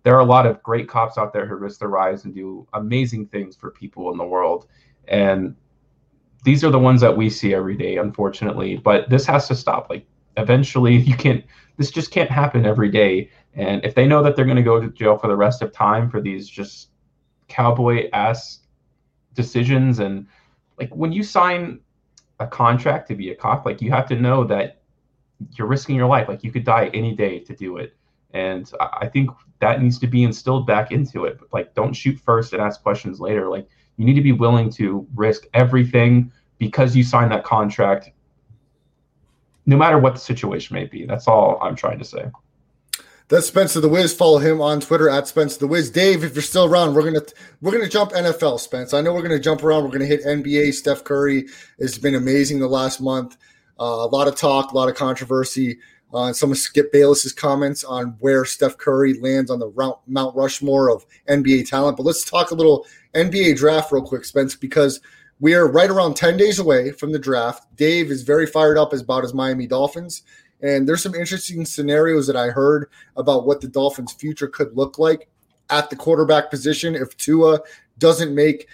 [0.03, 2.67] there are a lot of great cops out there who risk their lives and do
[2.75, 4.67] amazing things for people in the world.
[5.09, 5.57] And
[6.45, 8.77] these are the ones that we see every day, unfortunately.
[8.77, 9.89] But this has to stop.
[9.89, 10.07] Like
[10.37, 11.45] eventually you can't
[11.77, 13.31] this just can't happen every day.
[13.55, 16.11] And if they know that they're gonna go to jail for the rest of time
[16.11, 16.91] for these just
[17.49, 18.61] cowboy ass
[19.35, 20.27] decisions and
[20.79, 21.81] like when you sign
[22.41, 24.81] a contract to be a cop, like you have to know that
[25.53, 26.29] you're risking your life.
[26.29, 27.97] Like you could die any day to do it.
[28.33, 31.39] And I think that needs to be instilled back into it.
[31.53, 33.49] Like, don't shoot first and ask questions later.
[33.49, 38.11] Like, you need to be willing to risk everything because you signed that contract,
[39.67, 41.07] no matter what the situation may be.
[41.07, 42.25] That's all I'm trying to say.
[43.29, 44.15] That's Spencer the Wiz.
[44.15, 45.91] Follow him on Twitter at Spencer the Wiz.
[45.91, 47.25] Dave, if you're still around, we're gonna
[47.63, 48.61] we're gonna jump NFL.
[48.61, 49.85] Spence, I know we're gonna jump around.
[49.85, 50.75] We're gonna hit NBA.
[50.75, 51.47] Steph Curry
[51.81, 53.39] has been amazing the last month.
[53.81, 55.79] Uh, a lot of talk, a lot of controversy.
[56.13, 60.91] Uh, some of Skip Bayless's comments on where Steph Curry lands on the Mount Rushmore
[60.91, 61.97] of NBA talent.
[61.97, 65.01] But let's talk a little NBA draft real quick, Spence, because
[65.41, 67.67] we are right around 10 days away from the draft.
[67.75, 70.23] Dave is very fired up as about his Miami Dolphins.
[70.65, 74.99] And there's some interesting scenarios that I heard about what the Dolphins' future could look
[74.99, 75.29] like
[75.69, 77.61] at the quarterback position if Tua
[77.99, 78.67] doesn't make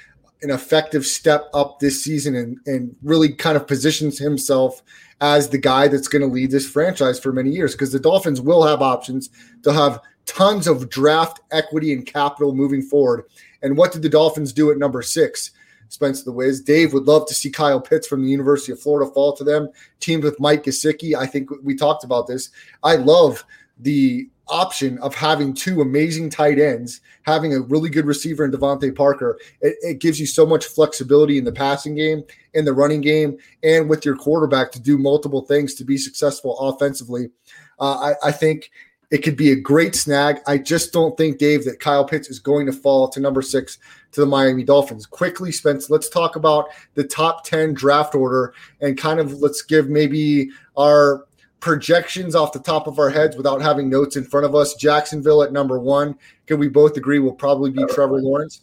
[0.42, 4.82] an effective step up this season and, and really kind of positions himself
[5.20, 8.40] as the guy that's going to lead this franchise for many years because the Dolphins
[8.40, 9.28] will have options.
[9.62, 13.24] They'll have tons of draft equity and capital moving forward.
[13.62, 15.50] And what did the Dolphins do at number six?
[15.90, 16.60] Spencer the Wiz.
[16.60, 19.68] Dave would love to see Kyle Pitts from the University of Florida fall to them.
[19.98, 21.14] Teamed with Mike Gesicki.
[21.14, 22.50] I think we talked about this.
[22.82, 23.44] I love
[23.78, 28.94] the option of having two amazing tight ends, having a really good receiver in DeVante
[28.94, 29.38] Parker.
[29.60, 32.24] It, it, gives you so much flexibility in the passing game,
[32.54, 36.58] in the running game, and with your quarterback to do multiple things to be successful
[36.58, 37.30] offensively.
[37.78, 38.70] Uh, I, I think
[39.10, 40.40] it could be a great snag.
[40.46, 43.78] I just don't think, Dave, that Kyle Pitts is going to fall to number six
[44.12, 45.04] to the Miami Dolphins.
[45.06, 49.88] Quickly, Spence, let's talk about the top 10 draft order and kind of let's give
[49.88, 51.26] maybe our
[51.58, 54.74] projections off the top of our heads without having notes in front of us.
[54.74, 56.16] Jacksonville at number one.
[56.46, 58.62] Can we both agree will probably be Trevor Lawrence?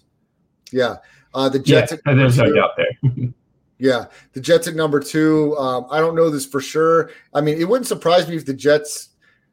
[0.72, 0.98] Yeah.
[1.34, 1.94] Uh, the Jets.
[2.06, 3.30] Yeah, there's no doubt there.
[3.78, 4.06] yeah.
[4.32, 5.56] The Jets at number two.
[5.58, 7.12] Um, I don't know this for sure.
[7.34, 9.10] I mean, it wouldn't surprise me if the Jets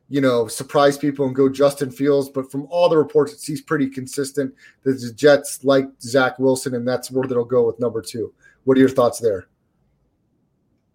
[0.08, 2.28] you know, surprise people and go Justin Fields.
[2.28, 6.74] But from all the reports, it seems pretty consistent that the Jets like Zach Wilson,
[6.74, 8.32] and that's where they'll go with number two.
[8.64, 9.48] What are your thoughts there?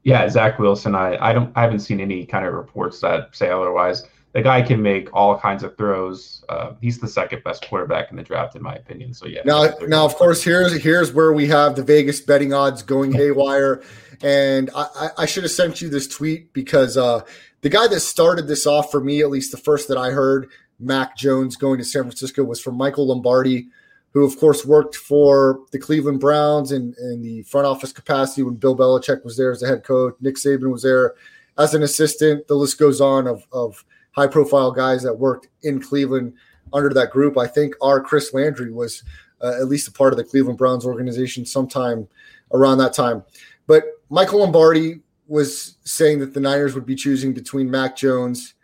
[0.04, 0.96] Yeah, Zach Wilson.
[0.96, 4.08] I, I don't I haven't seen any kind of reports that say otherwise.
[4.34, 6.44] the guy can make all kinds of throws.
[6.50, 9.14] Uh, he's the second best quarterback in the draft, in my opinion.
[9.14, 9.42] So yeah.
[9.44, 13.82] Now, now of course, here's here's where we have the Vegas betting odds going haywire,
[14.22, 17.22] and I, I should have sent you this tweet because uh,
[17.62, 20.50] the guy that started this off for me, at least the first that I heard,
[20.80, 23.68] Mac Jones going to San Francisco, was from Michael Lombardi,
[24.14, 28.56] who of course worked for the Cleveland Browns in, in the front office capacity when
[28.56, 30.16] Bill Belichick was there as the head coach.
[30.22, 31.16] Nick Saban was there
[31.58, 32.48] as an assistant.
[32.48, 36.34] The list goes on of of high profile guys that worked in Cleveland
[36.74, 37.38] under that group.
[37.38, 39.04] I think our Chris Landry was
[39.42, 42.08] uh, at least a part of the Cleveland Browns organization sometime
[42.52, 43.24] around that time.
[43.68, 48.56] But Michael Lombardi was saying that the Niners would be choosing between Mac Jones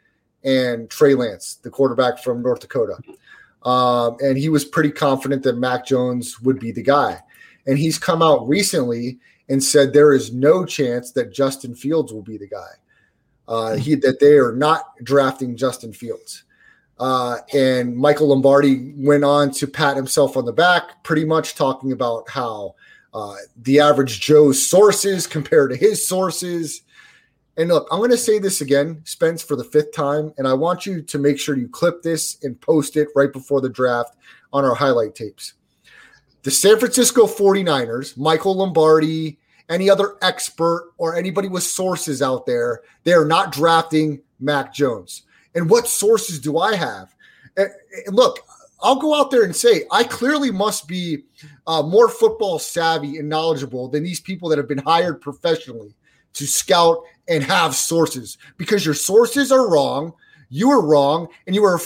[0.44, 2.98] and Trey Lance, the quarterback from North Dakota.
[3.64, 7.22] Um, and he was pretty confident that Mac Jones would be the guy.
[7.66, 12.22] And he's come out recently and said there is no chance that Justin Fields will
[12.22, 12.74] be the guy
[13.48, 16.44] uh, he that they are not drafting Justin Fields.
[16.98, 21.92] Uh, and Michael Lombardi went on to pat himself on the back, pretty much talking
[21.92, 22.76] about how
[23.16, 26.82] uh, the average Joe's sources compared to his sources.
[27.56, 30.54] And look, I'm going to say this again, Spence, for the fifth time, and I
[30.54, 34.18] want you to make sure you clip this and post it right before the draft
[34.52, 35.54] on our highlight tapes.
[36.44, 42.82] The San Francisco 49ers, Michael Lombardi, any other expert or anybody with sources out there,
[43.06, 45.24] they are not drafting Mac Jones.
[45.56, 47.16] And what sources do I have?
[47.56, 47.70] And,
[48.10, 48.40] look,
[48.86, 51.24] I'll go out there and say I clearly must be
[51.66, 55.96] uh, more football savvy and knowledgeable than these people that have been hired professionally
[56.34, 60.14] to scout and have sources because your sources are wrong.
[60.50, 61.80] You are wrong, and you are.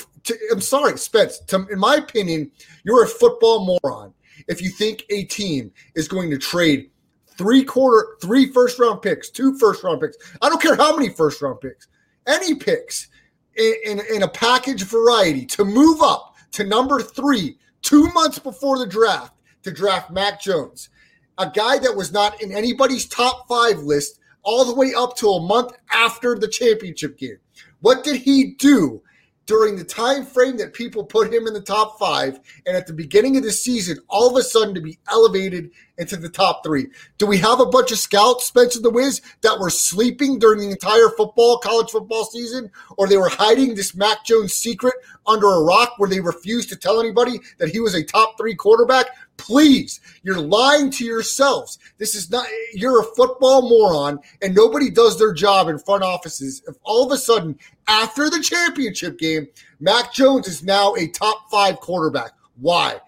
[0.51, 1.39] I'm sorry, Spence.
[1.71, 2.51] In my opinion,
[2.83, 4.13] you're a football moron
[4.49, 6.89] if you think a team is going to trade
[7.37, 10.17] three quarter, three first round picks, two first round picks.
[10.41, 11.87] I don't care how many first round picks,
[12.27, 13.07] any picks
[13.55, 18.77] in, in, in a package variety to move up to number three two months before
[18.77, 19.33] the draft
[19.63, 20.89] to draft Mac Jones,
[21.37, 25.29] a guy that was not in anybody's top five list all the way up to
[25.29, 27.37] a month after the championship game.
[27.81, 29.01] What did he do
[29.45, 32.93] during the time frame that people put him in the top five and at the
[32.93, 36.87] beginning of the season all of a sudden to be elevated into the top three
[37.17, 40.71] do we have a bunch of scouts spencer the wiz that were sleeping during the
[40.71, 44.93] entire football college football season or they were hiding this mac jones secret
[45.27, 48.55] under a rock where they refused to tell anybody that he was a top three
[48.55, 49.07] quarterback
[49.39, 51.79] Please, you're lying to yourselves.
[51.97, 56.61] This is not, you're a football moron, and nobody does their job in front offices.
[56.67, 57.57] If all of a sudden,
[57.87, 59.47] after the championship game,
[59.79, 62.33] Mac Jones is now a top five quarterback.
[62.59, 62.99] Why?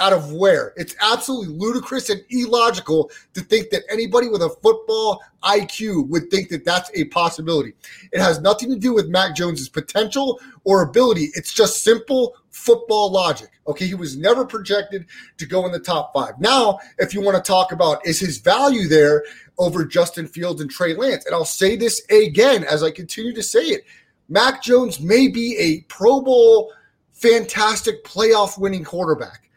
[0.00, 0.72] Out of where?
[0.76, 6.48] It's absolutely ludicrous and illogical to think that anybody with a football IQ would think
[6.48, 7.74] that that's a possibility.
[8.12, 11.28] It has nothing to do with Mac Jones's potential or ability.
[11.34, 13.50] It's just simple football logic.
[13.66, 15.06] Okay, he was never projected
[15.38, 16.40] to go in the top five.
[16.40, 19.24] Now, if you want to talk about is his value there
[19.58, 23.42] over Justin Fields and Trey Lance, and I'll say this again as I continue to
[23.42, 23.84] say it,
[24.28, 26.72] Mac Jones may be a Pro Bowl
[27.12, 29.49] fantastic playoff winning quarterback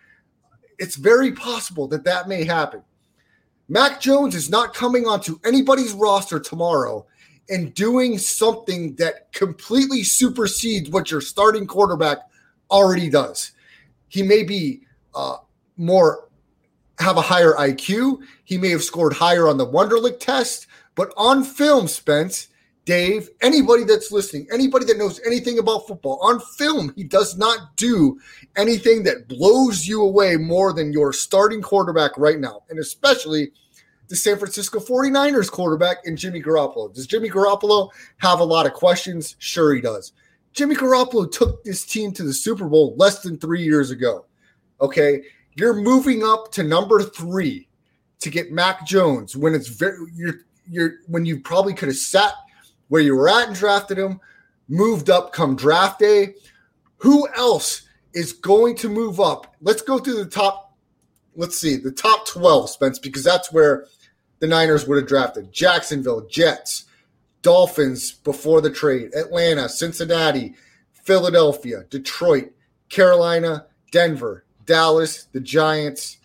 [0.83, 2.81] it's very possible that that may happen.
[3.69, 7.05] Mac Jones is not coming onto anybody's roster tomorrow
[7.49, 12.17] and doing something that completely supersedes what your starting quarterback
[12.69, 13.53] already does.
[14.09, 14.81] He may be
[15.15, 15.37] uh,
[15.77, 16.27] more
[16.99, 18.19] have a higher IQ.
[18.43, 22.49] He may have scored higher on the Wonderlic test, but on film, Spence,
[22.85, 27.77] Dave, anybody that's listening, anybody that knows anything about football, on film, he does not
[27.77, 28.19] do
[28.57, 33.51] anything that blows you away more than your starting quarterback right now, and especially
[34.09, 36.93] the San Francisco 49ers quarterback and Jimmy Garoppolo.
[36.93, 39.37] Does Jimmy Garoppolo have a lot of questions?
[39.39, 40.11] Sure, he does.
[40.51, 44.25] Jimmy Garoppolo took this team to the Super Bowl less than three years ago.
[44.81, 45.23] Okay.
[45.55, 47.67] You're moving up to number three
[48.19, 50.35] to get Mac Jones when it's very, you're,
[50.69, 52.33] you're, when you probably could have sat
[52.93, 54.19] where you were at and drafted him,
[54.67, 56.35] moved up come draft day.
[56.97, 59.55] Who else is going to move up?
[59.61, 60.77] Let's go through the top.
[61.35, 63.87] Let's see the top 12, Spence, because that's where
[64.37, 66.85] the Niners would have drafted Jacksonville, Jets,
[67.41, 70.53] Dolphins before the trade, Atlanta, Cincinnati,
[70.91, 72.51] Philadelphia, Detroit,
[72.89, 76.19] Carolina, Denver, Dallas, the Giants,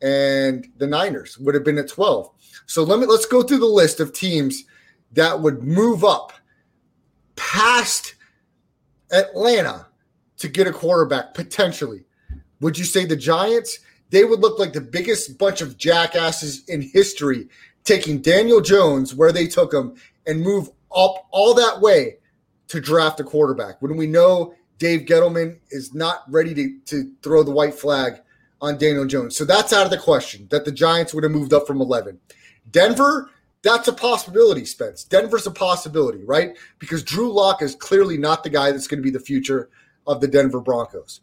[0.00, 2.30] and the Niners would have been at 12.
[2.64, 4.64] So let me let's go through the list of teams
[5.12, 6.32] that would move up
[7.36, 8.14] past
[9.10, 9.86] Atlanta
[10.38, 12.04] to get a quarterback potentially.
[12.60, 13.80] Would you say the Giants?
[14.10, 17.48] They would look like the biggest bunch of jackasses in history
[17.84, 19.94] taking Daniel Jones where they took him
[20.26, 22.18] and move up all that way
[22.68, 27.42] to draft a quarterback when we know Dave Gettleman is not ready to, to throw
[27.42, 28.20] the white flag
[28.60, 29.36] on Daniel Jones.
[29.36, 32.18] So that's out of the question that the Giants would have moved up from 11.
[32.70, 33.30] Denver,
[33.62, 35.04] that's a possibility, Spence.
[35.04, 36.56] Denver's a possibility, right?
[36.78, 39.68] Because Drew Lock is clearly not the guy that's going to be the future
[40.06, 41.20] of the Denver Broncos.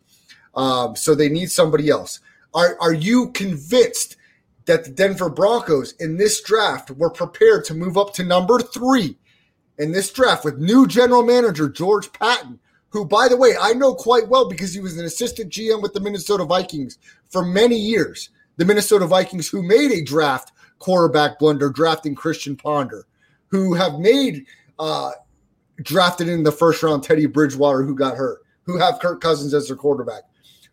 [0.53, 2.19] Um, so they need somebody else.
[2.53, 4.17] Are, are you convinced
[4.65, 9.17] that the Denver Broncos in this draft were prepared to move up to number three
[9.77, 13.93] in this draft with new general manager George Paton, who, by the way, I know
[13.93, 16.97] quite well because he was an assistant GM with the Minnesota Vikings
[17.29, 18.29] for many years.
[18.57, 23.05] The Minnesota Vikings, who made a draft quarterback blunder, drafting Christian Ponder,
[23.47, 24.45] who have made
[24.79, 25.11] uh,
[25.81, 29.67] drafted in the first round Teddy Bridgewater, who got hurt, who have Kirk Cousins as
[29.67, 30.23] their quarterback.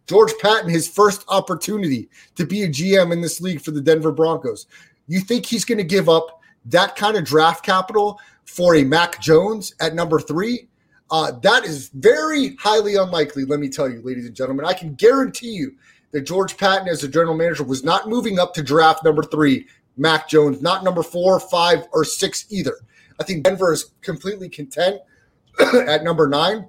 [0.07, 4.13] George Paton, his first opportunity to be a GM in this league for the Denver
[4.13, 4.67] Broncos.
[5.07, 9.21] You think he's going to give up that kind of draft capital for a Mac
[9.21, 10.69] Jones at number three?
[11.11, 14.65] Uh, that is very highly unlikely, let me tell you, ladies and gentlemen.
[14.65, 15.75] I can guarantee you
[16.13, 19.67] that George Paton, as a general manager, was not moving up to draft number three,
[19.97, 22.77] Mac Jones, not number four, five, or six either.
[23.21, 25.01] I think Denver is completely content
[25.89, 26.69] at number nine.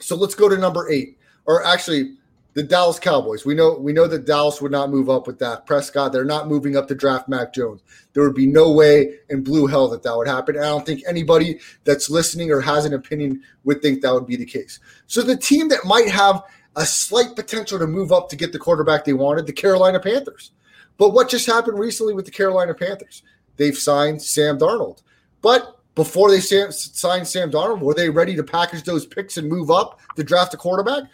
[0.00, 1.18] So let's go to number eight.
[1.46, 2.16] Or actually,
[2.54, 3.44] the Dallas Cowboys.
[3.44, 6.12] We know we know that Dallas would not move up with Dak Prescott.
[6.12, 7.82] They're not moving up to draft Mac Jones.
[8.12, 10.56] There would be no way in blue hell that that would happen.
[10.56, 14.36] I don't think anybody that's listening or has an opinion would think that would be
[14.36, 14.78] the case.
[15.06, 16.42] So the team that might have
[16.76, 20.52] a slight potential to move up to get the quarterback they wanted, the Carolina Panthers.
[20.96, 23.22] But what just happened recently with the Carolina Panthers?
[23.56, 25.02] They've signed Sam Darnold.
[25.42, 29.70] But before they signed Sam Darnold, were they ready to package those picks and move
[29.70, 31.04] up to draft a quarterback?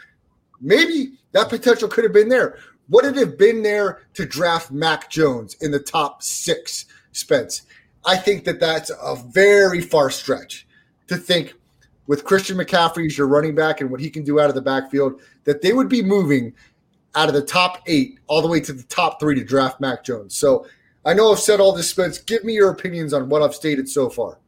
[0.61, 2.59] Maybe that potential could have been there.
[2.89, 7.63] Would it have been there to draft Mac Jones in the top six, Spence?
[8.05, 10.67] I think that that's a very far stretch
[11.07, 11.55] to think
[12.07, 14.61] with Christian McCaffrey as your running back and what he can do out of the
[14.63, 16.53] backfield that they would be moving
[17.15, 20.05] out of the top eight all the way to the top three to draft Mac
[20.05, 20.37] Jones.
[20.37, 20.67] So
[21.05, 22.19] I know I've said all this, Spence.
[22.19, 24.39] Give me your opinions on what I've stated so far.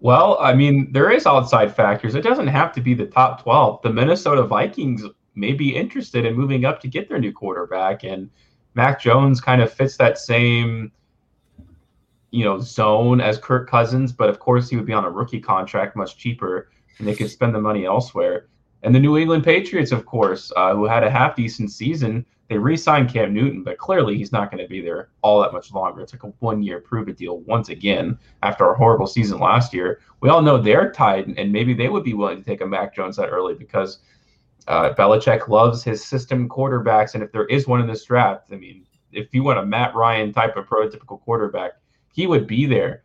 [0.00, 2.14] Well, I mean, there is outside factors.
[2.14, 3.82] It doesn't have to be the top 12.
[3.82, 8.30] The Minnesota Vikings may be interested in moving up to get their new quarterback and
[8.74, 10.92] Mac Jones kind of fits that same
[12.30, 15.40] you know zone as Kirk Cousins, but of course he would be on a rookie
[15.40, 18.46] contract much cheaper and they could spend the money elsewhere.
[18.82, 22.58] And the New England Patriots, of course, uh, who had a half decent season, they
[22.58, 26.00] re-signed Cam Newton, but clearly he's not going to be there all that much longer.
[26.00, 30.00] It's like a one-year prove-it deal once again after a horrible season last year.
[30.20, 32.92] We all know they're tied, and maybe they would be willing to take a Mac
[32.94, 33.98] Jones that early because
[34.66, 38.56] uh, Belichick loves his system quarterbacks, and if there is one in this draft, I
[38.56, 41.72] mean, if you want a Matt Ryan type of prototypical quarterback,
[42.12, 43.04] he would be there.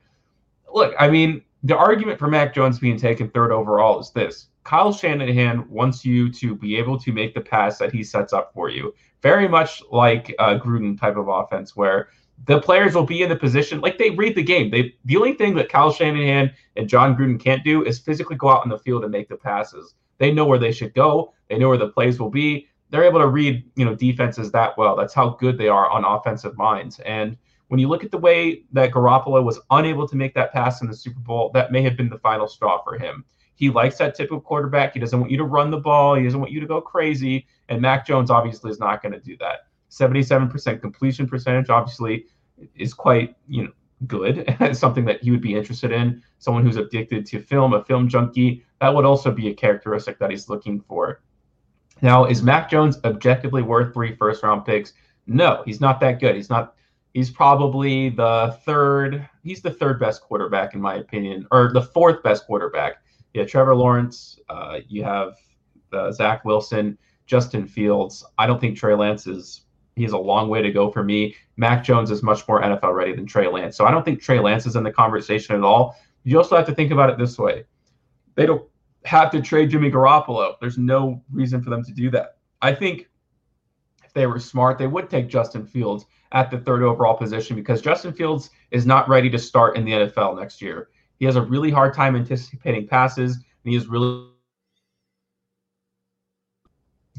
[0.73, 4.93] Look, I mean, the argument for Mac Jones being taken third overall is this: Kyle
[4.93, 8.69] Shanahan wants you to be able to make the pass that he sets up for
[8.69, 8.93] you
[9.25, 12.09] very much like a Gruden type of offense where
[12.45, 14.69] the players will be in the position like they read the game.
[14.69, 18.49] They the only thing that Kyle Shanahan and Jon Gruden can't do is physically go
[18.49, 19.95] out on the field and make the passes.
[20.19, 21.33] They know where they should go.
[21.49, 22.67] They know where the plays will be.
[22.91, 24.95] They're able to read, you know, defenses that well.
[24.95, 26.99] That's how good they are on offensive minds.
[26.99, 27.35] And
[27.67, 30.87] when you look at the way that Garoppolo was unable to make that pass in
[30.87, 33.25] the Super Bowl, that may have been the final straw for him.
[33.55, 34.93] He likes that typical quarterback.
[34.93, 36.15] He doesn't want you to run the ball.
[36.15, 37.47] He doesn't want you to go crazy.
[37.69, 39.67] And Mac Jones obviously is not going to do that.
[39.89, 42.25] 77% completion percentage obviously
[42.75, 43.71] is quite, you know,
[44.07, 44.55] good.
[44.73, 46.21] something that he would be interested in.
[46.39, 50.29] Someone who's addicted to film, a film junkie, that would also be a characteristic that
[50.29, 51.21] he's looking for.
[52.01, 54.93] Now, is Mac Jones objectively worth three first round picks?
[55.27, 56.35] No, he's not that good.
[56.35, 56.75] He's not
[57.15, 62.21] he's probably the third he's the third best quarterback in my opinion or the fourth
[62.21, 62.97] best quarterback
[63.35, 64.39] yeah, Trevor Lawrence.
[64.47, 65.35] Uh, you have
[65.91, 68.23] uh, Zach Wilson, Justin Fields.
[68.37, 69.61] I don't think Trey Lance is.
[69.97, 71.35] He's a long way to go for me.
[71.57, 74.39] Mac Jones is much more NFL ready than Trey Lance, so I don't think Trey
[74.39, 75.97] Lance is in the conversation at all.
[76.23, 77.65] You also have to think about it this way:
[78.35, 78.63] they don't
[79.03, 80.55] have to trade Jimmy Garoppolo.
[80.61, 82.37] There's no reason for them to do that.
[82.61, 83.09] I think
[84.15, 88.13] they were smart, they would take Justin Fields at the third overall position because Justin
[88.13, 90.89] Fields is not ready to start in the NFL next year.
[91.19, 94.29] He has a really hard time anticipating passes, and he is really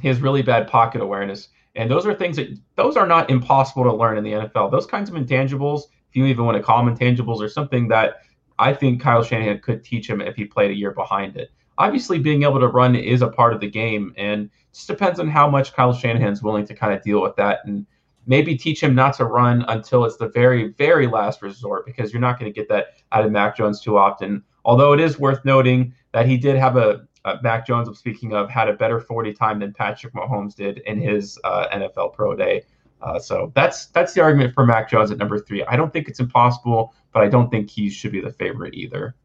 [0.03, 1.49] he has really bad pocket awareness.
[1.74, 4.70] And those are things that those are not impossible to learn in the NFL.
[4.70, 8.16] Those kinds of intangibles, if you even want to call them intangibles, are something that
[8.59, 11.51] I think Kyle Shanahan could teach him if he played a year behind it.
[11.79, 15.29] Obviously, being able to run is a part of the game, and just depends on
[15.29, 17.87] how much Kyle Shanahan's willing to kind of deal with that and
[18.27, 22.20] maybe teach him not to run until it's the very, very last resort because you're
[22.20, 24.43] not going to get that out of Mac Jones too often.
[24.64, 27.07] Although it is worth noting that he did have a,
[27.43, 31.01] Mac Jones, I'm speaking of, had a better 40 time than Patrick Mahomes did in
[31.01, 32.62] his uh, NFL Pro Day.
[33.03, 35.64] Uh, so that's that's the argument for Mac Jones at number three.
[35.64, 39.16] I don't think it's impossible, but I don't think he should be the favorite either.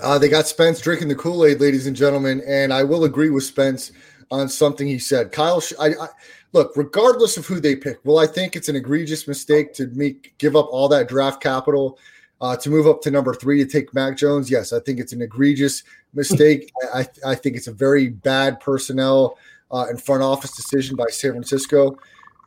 [0.00, 3.30] Uh, they got Spence drinking the Kool Aid, ladies and gentlemen, and I will agree
[3.30, 3.90] with Spence
[4.30, 5.32] on something he said.
[5.32, 6.06] Kyle, I, I,
[6.52, 10.34] look, regardless of who they pick, well, I think it's an egregious mistake to make
[10.38, 11.98] give up all that draft capital
[12.40, 14.48] uh, to move up to number three to take Mac Jones.
[14.48, 15.82] Yes, I think it's an egregious
[16.14, 16.70] mistake.
[16.94, 19.38] I, I think it's a very bad personnel
[19.72, 21.98] uh, and front office decision by San Francisco.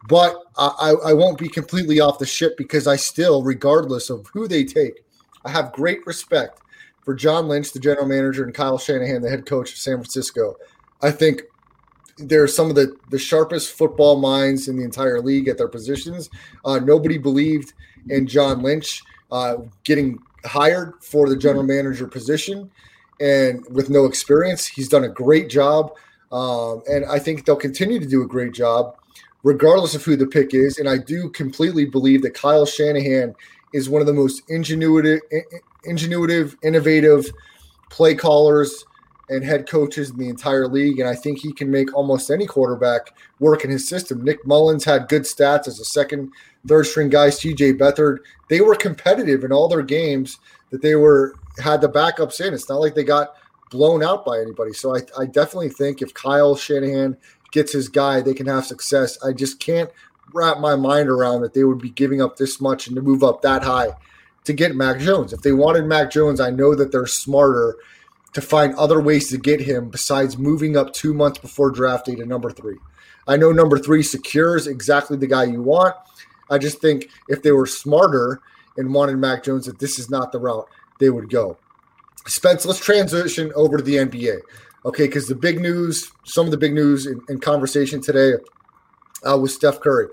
[0.08, 4.50] But I, I won't be completely off the ship because I still, regardless of who
[4.50, 5.06] they take,
[5.46, 6.60] I have great respect
[7.04, 10.56] for John Lynch, the general manager, and Kyle Shanahan, the head coach of San Francisco.
[11.02, 11.44] I think
[12.18, 16.30] they're some of the, the sharpest football minds in the entire league at their positions.
[16.64, 17.74] Uh, nobody believed
[18.10, 19.02] in John Lynch
[19.32, 22.70] uh, getting hired for the general manager position
[23.20, 24.66] and with no experience.
[24.66, 25.94] He's done a great job.
[26.32, 28.96] Um, and I think they'll continue to do a great job
[29.44, 30.80] regardless of who the pick is.
[30.80, 33.36] And I do completely believe that Kyle Shanahan
[33.74, 35.20] is one of the most ingenuitive,
[35.88, 37.32] ingenuitive, innovative
[37.90, 38.86] play callers
[39.30, 41.00] and head coaches in the entire league.
[41.00, 44.24] And I think he can make almost any quarterback work in his system.
[44.24, 46.32] Nick Mullens had good stats as a second,
[46.68, 47.30] third string guy.
[47.30, 48.20] CJ Beathard,
[48.50, 50.40] they were competitive in all their games
[50.72, 52.54] that they were had the backups in.
[52.54, 53.36] It's not like they got
[53.70, 54.74] blown out by anybody.
[54.74, 57.18] So I, I definitely think if Kyle Shanahan
[57.52, 59.18] gets his guy, they can have success.
[59.24, 59.90] I just can't
[60.34, 63.24] wrap my mind around that they would be giving up this much and to move
[63.24, 63.90] up that high
[64.46, 65.34] to get Mac Jones.
[65.34, 67.78] If they wanted Mac Jones, I know that they're smarter
[68.34, 72.16] to find other ways to get him besides moving up two months before draft day
[72.16, 72.78] to number three.
[73.28, 75.96] I know number three secures exactly the guy you want.
[76.50, 78.42] I just think if they were smarter
[78.76, 80.68] and wanted Mac Jones, that this is not the route
[81.00, 81.58] they would go.
[82.26, 84.40] Spence, let's transition over to the NBA.
[84.86, 88.34] Okay, because the big news, some of the big news in, conversation today
[89.26, 90.08] uh, was Steph Curry.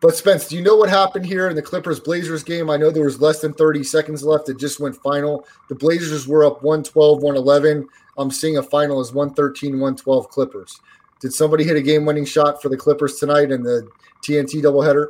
[0.00, 2.70] But Spence, do you know what happened here in the Clippers Blazers game?
[2.70, 4.48] I know there was less than 30 seconds left.
[4.48, 5.44] It just went final.
[5.68, 7.88] The Blazers were up 112, 111.
[8.16, 10.80] I'm seeing a final as 113, 112 Clippers.
[11.20, 13.88] Did somebody hit a game winning shot for the Clippers tonight in the
[14.22, 15.08] TNT doubleheader?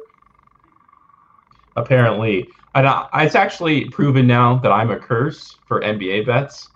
[1.77, 2.49] Apparently.
[2.75, 6.71] And it's actually proven now that I'm a curse for NBA bets.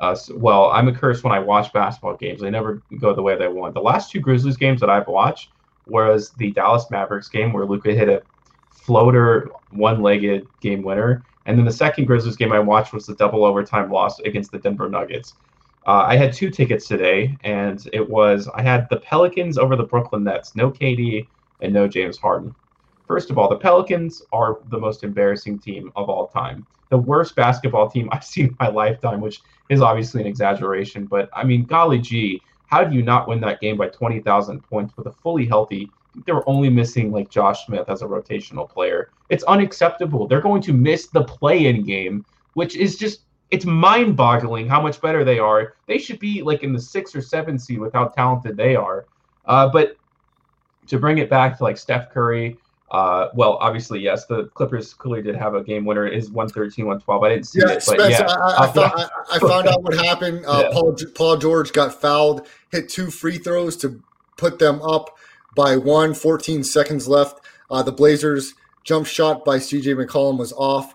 [0.00, 2.40] Uh, so, well, I'm a curse when I watch basketball games.
[2.40, 3.74] They never go the way they want.
[3.74, 5.50] The last two Grizzlies games that I've watched
[5.86, 8.22] was the Dallas Mavericks game where Luka hit a
[8.70, 13.44] floater one-legged game winner, and then the second Grizzlies game I watched was the double
[13.44, 15.34] overtime loss against the Denver Nuggets.
[15.86, 19.82] Uh, I had two tickets today, and it was I had the Pelicans over the
[19.82, 20.56] Brooklyn Nets.
[20.56, 21.26] No KD
[21.60, 22.54] and no James Harden.
[23.06, 26.66] First of all, the Pelicans are the most embarrassing team of all time.
[26.88, 31.06] The worst basketball team I've seen in my lifetime, which is obviously an exaggeration.
[31.06, 32.42] But I mean, golly gee,
[32.74, 35.88] how do you not win that game by 20,000 points with a fully healthy?
[36.26, 39.10] They were only missing like Josh Smith as a rotational player.
[39.28, 40.26] It's unacceptable.
[40.26, 43.20] They're going to miss the play in game, which is just
[43.52, 45.76] it's mind boggling how much better they are.
[45.86, 49.06] They should be like in the six or seven seed with how talented they are.
[49.44, 49.96] Uh, but
[50.88, 52.56] to bring it back to like Steph Curry,
[52.94, 56.06] uh, well, obviously, yes, the Clippers clearly did have a game winner.
[56.06, 57.22] It is 113, 112.
[57.24, 58.26] I didn't see yeah, it, but Spence, yeah.
[58.26, 60.44] I, I, found, I, I, found out what happened.
[60.46, 60.70] Uh, yeah.
[60.72, 64.00] Paul, Paul George got fouled, hit two free throws to
[64.36, 65.18] put them up
[65.56, 67.40] by one, 14 seconds left.
[67.68, 70.94] Uh, the Blazers jump shot by CJ McCollum was off.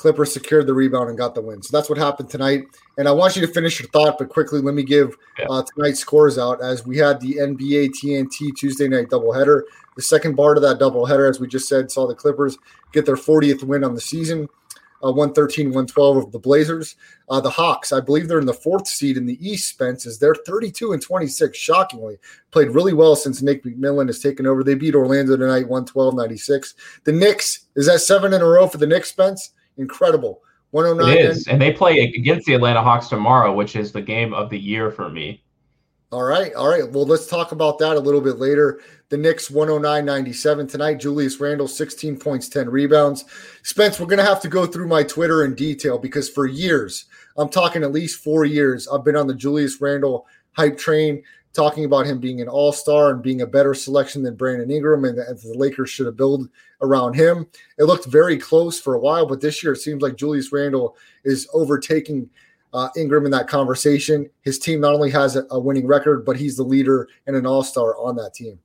[0.00, 1.60] Clippers secured the rebound and got the win.
[1.60, 2.64] So that's what happened tonight.
[2.96, 5.14] And I want you to finish your thought, but quickly, let me give
[5.50, 9.64] uh, tonight's scores out as we had the NBA TNT Tuesday night doubleheader.
[9.96, 12.56] The second part of that doubleheader, as we just said, saw the Clippers
[12.92, 14.48] get their 40th win on the season.
[15.04, 16.96] Uh, 113, 112 of the Blazers.
[17.28, 20.18] Uh, the Hawks, I believe they're in the fourth seed in the East, Spence, is
[20.18, 22.16] they're 32 and 26, shockingly.
[22.52, 24.64] Played really well since Nick McMillan has taken over.
[24.64, 26.74] They beat Orlando tonight, 112 96.
[27.04, 29.52] The Knicks, is that seven in a row for the Knicks, Spence?
[29.76, 30.42] Incredible.
[30.72, 31.16] 109.
[31.16, 31.48] It is.
[31.48, 34.90] And they play against the Atlanta Hawks tomorrow, which is the game of the year
[34.90, 35.42] for me.
[36.12, 36.52] All right.
[36.54, 36.90] All right.
[36.90, 38.80] Well, let's talk about that a little bit later.
[39.10, 40.94] The Knicks 109 97 tonight.
[40.94, 43.24] Julius Randle, 16 points, 10 rebounds.
[43.62, 47.04] Spence, we're going to have to go through my Twitter in detail because for years,
[47.36, 51.22] I'm talking at least four years, I've been on the Julius Randle hype train
[51.52, 55.04] talking about him being an all star and being a better selection than Brandon Ingram,
[55.04, 56.48] and the Lakers should have built
[56.80, 57.46] around him.
[57.78, 60.96] It looked very close for a while, but this year it seems like Julius Randle
[61.24, 62.30] is overtaking
[62.72, 64.30] uh, Ingram in that conversation.
[64.42, 67.46] His team not only has a, a winning record, but he's the leader and an
[67.46, 68.58] all star on that team.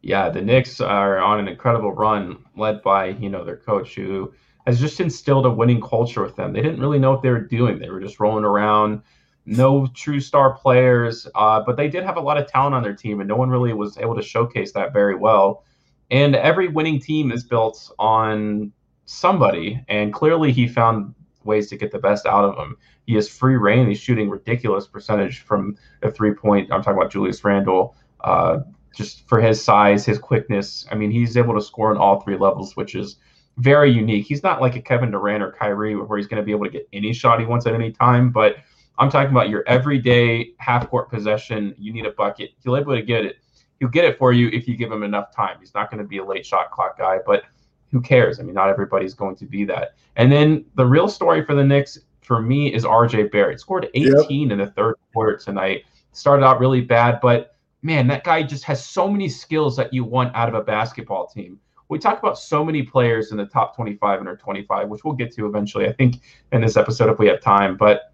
[0.00, 4.32] Yeah, the Knicks are on an incredible run, led by you know their coach who
[4.66, 6.52] has just instilled a winning culture with them.
[6.52, 7.78] They didn't really know what they were doing.
[7.78, 9.02] They were just rolling around,
[9.48, 12.94] no true star players, uh, but they did have a lot of talent on their
[12.94, 15.64] team, and no one really was able to showcase that very well.
[16.10, 18.72] And every winning team is built on
[19.06, 22.76] somebody, and clearly he found ways to get the best out of him.
[23.06, 23.88] He has free reign.
[23.88, 26.70] He's shooting ridiculous percentage from a three point.
[26.70, 27.96] I'm talking about Julius Randle.
[28.20, 28.58] Uh,
[28.94, 30.86] just for his size, his quickness.
[30.90, 33.16] I mean, he's able to score on all three levels, which is
[33.56, 34.26] very unique.
[34.26, 36.70] He's not like a Kevin Durant or Kyrie where he's going to be able to
[36.70, 38.56] get any shot he wants at any time, but
[38.98, 41.74] I'm talking about your everyday half court possession.
[41.78, 42.50] You need a bucket.
[42.62, 43.36] He'll able to get it.
[43.78, 45.56] He'll get it for you if you give him enough time.
[45.60, 47.44] He's not going to be a late shot clock guy, but
[47.92, 48.40] who cares?
[48.40, 49.94] I mean, not everybody's going to be that.
[50.16, 53.60] And then the real story for the Knicks for me is RJ Barrett.
[53.60, 54.52] Scored 18 yep.
[54.52, 55.84] in the third quarter tonight.
[56.12, 60.04] Started out really bad, but man, that guy just has so many skills that you
[60.04, 61.60] want out of a basketball team.
[61.88, 65.14] We talk about so many players in the top 25 and or 25, which we'll
[65.14, 66.16] get to eventually, I think,
[66.52, 67.76] in this episode if we have time.
[67.76, 68.12] But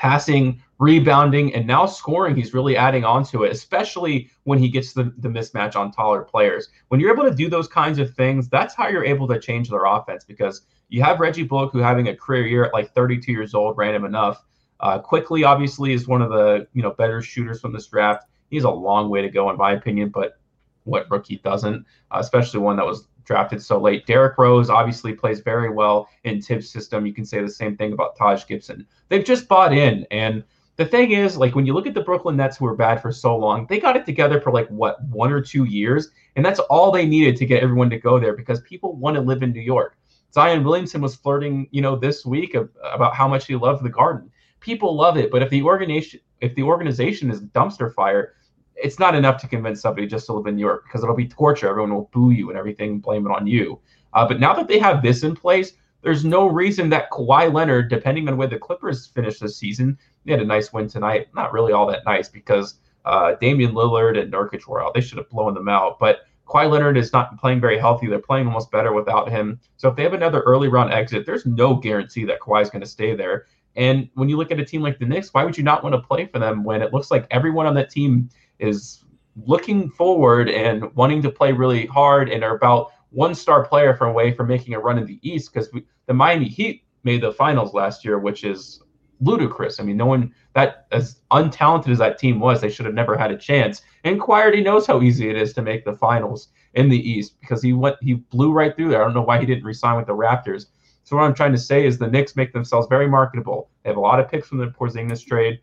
[0.00, 4.94] passing, rebounding, and now scoring, he's really adding on to it, especially when he gets
[4.94, 6.68] the, the mismatch on taller players.
[6.88, 9.68] When you're able to do those kinds of things, that's how you're able to change
[9.68, 13.30] their offense because you have Reggie Bullock, who having a career year at like 32
[13.30, 14.42] years old, random enough.
[14.80, 18.24] Uh, Quickley, obviously, is one of the you know better shooters from this draft.
[18.48, 20.38] He's a long way to go, in my opinion, but
[20.84, 24.06] what rookie doesn't, uh, especially one that was drafted so late.
[24.06, 27.06] Derrick Rose obviously plays very well in Thibs' system.
[27.06, 28.86] You can say the same thing about Taj Gibson.
[29.08, 30.06] They've just bought in.
[30.10, 30.44] And
[30.76, 33.12] the thing is, like when you look at the Brooklyn Nets who were bad for
[33.12, 36.08] so long, they got it together for like what, one or two years.
[36.36, 39.20] And that's all they needed to get everyone to go there because people want to
[39.20, 39.96] live in New York.
[40.32, 43.90] Zion Williamson was flirting, you know, this week of, about how much he loved the
[43.90, 44.30] garden.
[44.60, 48.34] People love it, but if the organization if the organization is dumpster fire,
[48.82, 51.28] it's not enough to convince somebody just to live in New York because it'll be
[51.28, 51.68] torture.
[51.68, 53.80] Everyone will boo you and everything, blame it on you.
[54.12, 55.72] Uh, but now that they have this in place,
[56.02, 60.32] there's no reason that Kawhi Leonard, depending on where the Clippers finish this season, they
[60.32, 61.28] had a nice win tonight.
[61.34, 64.94] Not really all that nice because uh, Damian Lillard and Nurkic were out.
[64.94, 65.98] They should have blown them out.
[65.98, 68.06] But Kawhi Leonard is not playing very healthy.
[68.06, 69.60] They're playing almost better without him.
[69.76, 72.82] So if they have another early round exit, there's no guarantee that Kawhi is going
[72.82, 73.46] to stay there.
[73.76, 75.94] And when you look at a team like the Knicks, why would you not want
[75.94, 78.28] to play for them when it looks like everyone on that team
[78.60, 79.04] is
[79.46, 84.10] looking forward and wanting to play really hard and are about one star player from
[84.10, 85.70] away from making a run in the East because
[86.06, 88.82] the Miami Heat made the finals last year, which is
[89.20, 89.80] ludicrous.
[89.80, 93.16] I mean, no one that as untalented as that team was, they should have never
[93.16, 93.82] had a chance.
[94.04, 97.62] And Kawhi knows how easy it is to make the finals in the East because
[97.62, 99.02] he went he blew right through there.
[99.02, 100.66] I don't know why he didn't resign with the Raptors.
[101.04, 103.70] So what I'm trying to say is the Knicks make themselves very marketable.
[103.82, 105.60] They have a lot of picks from the Porzingis trade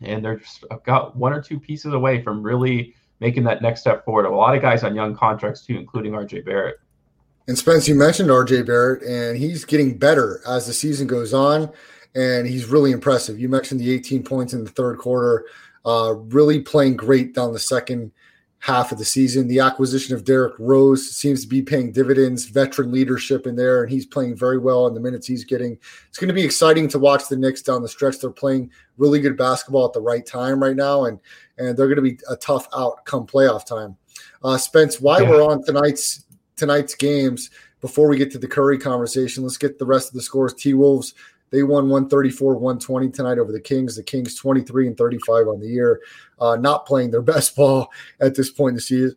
[0.00, 4.04] and they're just got one or two pieces away from really making that next step
[4.04, 4.26] forward.
[4.26, 6.76] A lot of guys on young contracts too, including RJ Barrett.
[7.46, 11.70] And Spence, you mentioned RJ Barrett, and he's getting better as the season goes on,
[12.14, 13.38] and he's really impressive.
[13.38, 15.44] You mentioned the 18 points in the third quarter,
[15.84, 18.12] uh, really playing great down the second
[18.64, 19.46] half of the season.
[19.46, 23.92] The acquisition of Derrick Rose seems to be paying dividends, veteran leadership in there, and
[23.92, 25.76] he's playing very well in the minutes he's getting.
[26.08, 28.20] It's going to be exciting to watch the Knicks down the stretch.
[28.20, 31.20] They're playing really good basketball at the right time right now, and
[31.58, 33.98] and they're going to be a tough out come playoff time.
[34.42, 35.28] Uh, Spence, why yeah.
[35.28, 36.24] we're on tonight's
[36.56, 37.50] tonight's games,
[37.82, 40.54] before we get to the Curry conversation, let's get the rest of the scores.
[40.54, 41.12] T Wolves
[41.54, 43.94] they won 134 120 tonight over the Kings.
[43.94, 46.00] The Kings 23 and 35 on the year,
[46.40, 49.16] uh, not playing their best ball at this point in the season.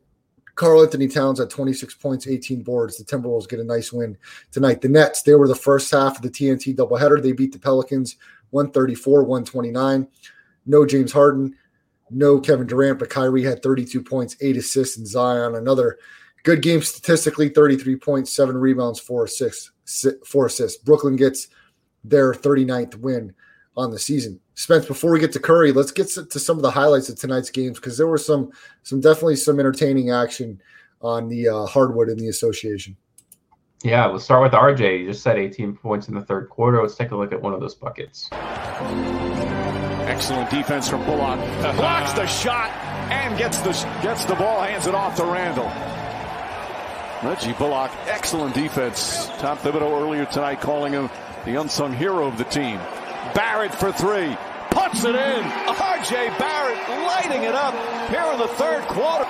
[0.53, 2.97] Karl-Anthony Towns at 26 points, 18 boards.
[2.97, 4.17] The Timberwolves get a nice win
[4.51, 4.81] tonight.
[4.81, 7.21] The Nets, they were the first half of the TNT doubleheader.
[7.21, 8.17] They beat the Pelicans
[8.51, 10.07] 134 129.
[10.65, 11.55] No James Harden,
[12.09, 15.97] no Kevin Durant, but Kyrie had 32 points, eight assists, and Zion another
[16.43, 19.71] good game statistically 33 points, seven rebounds, four assists.
[20.25, 20.83] Four assists.
[20.83, 21.47] Brooklyn gets
[22.09, 23.33] their 39th win
[23.75, 24.39] on the season.
[24.55, 27.51] Spence, before we get to Curry, let's get to some of the highlights of tonight's
[27.51, 28.51] games because there was some
[28.83, 30.59] some definitely some entertaining action
[31.01, 32.97] on the uh, hardwood in the association.
[33.83, 35.01] Yeah, we'll start with RJ.
[35.01, 36.81] He just set 18 points in the third quarter.
[36.81, 38.27] Let's take a look at one of those buckets.
[40.07, 41.39] Excellent defense from Bullock.
[41.75, 42.71] Blocks the shot
[43.11, 45.71] and gets the gets the ball, hands it off to Randle.
[47.23, 49.27] Reggie Bullock, excellent defense.
[49.37, 51.09] Tom Thibodeau earlier tonight calling him
[51.45, 52.77] the unsung hero of the team.
[53.33, 54.37] Barrett for three.
[54.71, 55.67] Puts it in.
[55.97, 56.77] RJ Barrett
[57.07, 57.73] lighting it up
[58.09, 59.27] here in the third quarter.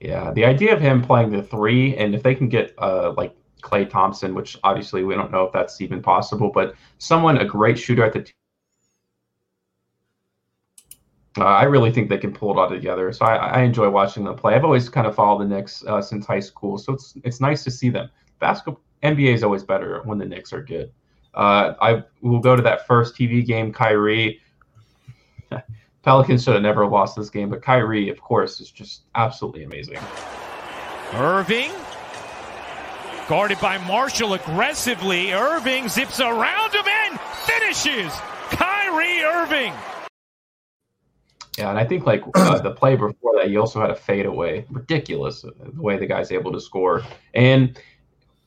[0.00, 3.36] Yeah, the idea of him playing the three, and if they can get uh, like
[3.62, 7.78] Klay Thompson, which obviously we don't know if that's even possible, but someone, a great
[7.78, 8.26] shooter at the
[11.36, 13.12] uh, I really think they can pull it all together.
[13.12, 14.54] So I, I, enjoy watching them play.
[14.54, 17.64] I've always kind of followed the Knicks uh, since high school, so it's it's nice
[17.64, 18.08] to see them.
[18.38, 20.90] basketball NBA is always better when the Knicks are good.
[21.34, 24.40] Uh, I will go to that first TV game, Kyrie.
[26.02, 29.98] Pelicans should have never lost this game, but Kyrie, of course, is just absolutely amazing.
[31.14, 31.70] Irving
[33.28, 35.32] guarded by Marshall aggressively.
[35.32, 38.12] Irving zips around him and finishes.
[38.50, 39.72] Kyrie Irving.
[41.58, 44.66] Yeah, and I think like uh, the play before that, he also had a fadeaway.
[44.70, 47.02] Ridiculous the way the guy's able to score.
[47.32, 47.78] And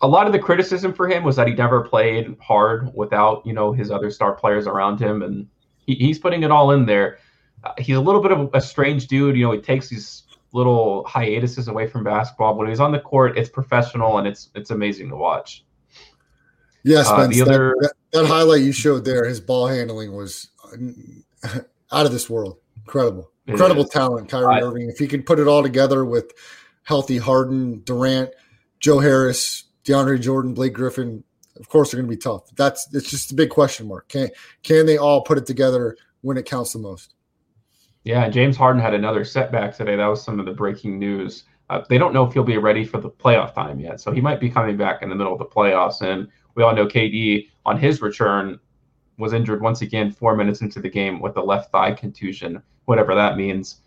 [0.02, 3.54] a lot of the criticism for him was that he never played hard without you
[3.54, 5.48] know his other star players around him, and
[5.86, 7.20] he, he's putting it all in there.
[7.64, 9.36] Uh, he's a little bit of a strange dude.
[9.36, 10.24] You know, he takes these
[10.54, 12.56] little hiatuses away from basketball.
[12.56, 15.64] When he's on the court, it's professional and it's it's amazing to watch.
[16.84, 20.50] Yes, uh, the other that, that, that, highlight you showed there, his ball handling was
[21.92, 22.60] out of this world.
[22.78, 24.90] Incredible, incredible talent, Kyrie I, Irving.
[24.90, 26.32] If he could put it all together with
[26.84, 28.30] healthy Harden, Durant,
[28.80, 31.24] Joe Harris, DeAndre Jordan, Blake Griffin,
[31.56, 32.50] of course they're going to be tough.
[32.56, 34.10] That's it's just a big question mark.
[34.10, 34.30] Can
[34.64, 37.16] can they all put it together when it counts the most?
[38.04, 39.96] Yeah, James Harden had another setback today.
[39.96, 41.44] That was some of the breaking news.
[41.70, 44.22] Uh, they don't know if he'll be ready for the playoff time yet, so he
[44.22, 46.02] might be coming back in the middle of the playoffs.
[46.02, 48.60] And we all know KD on his return
[49.18, 53.16] was injured once again four minutes into the game with a left thigh contusion, whatever
[53.16, 53.82] that means.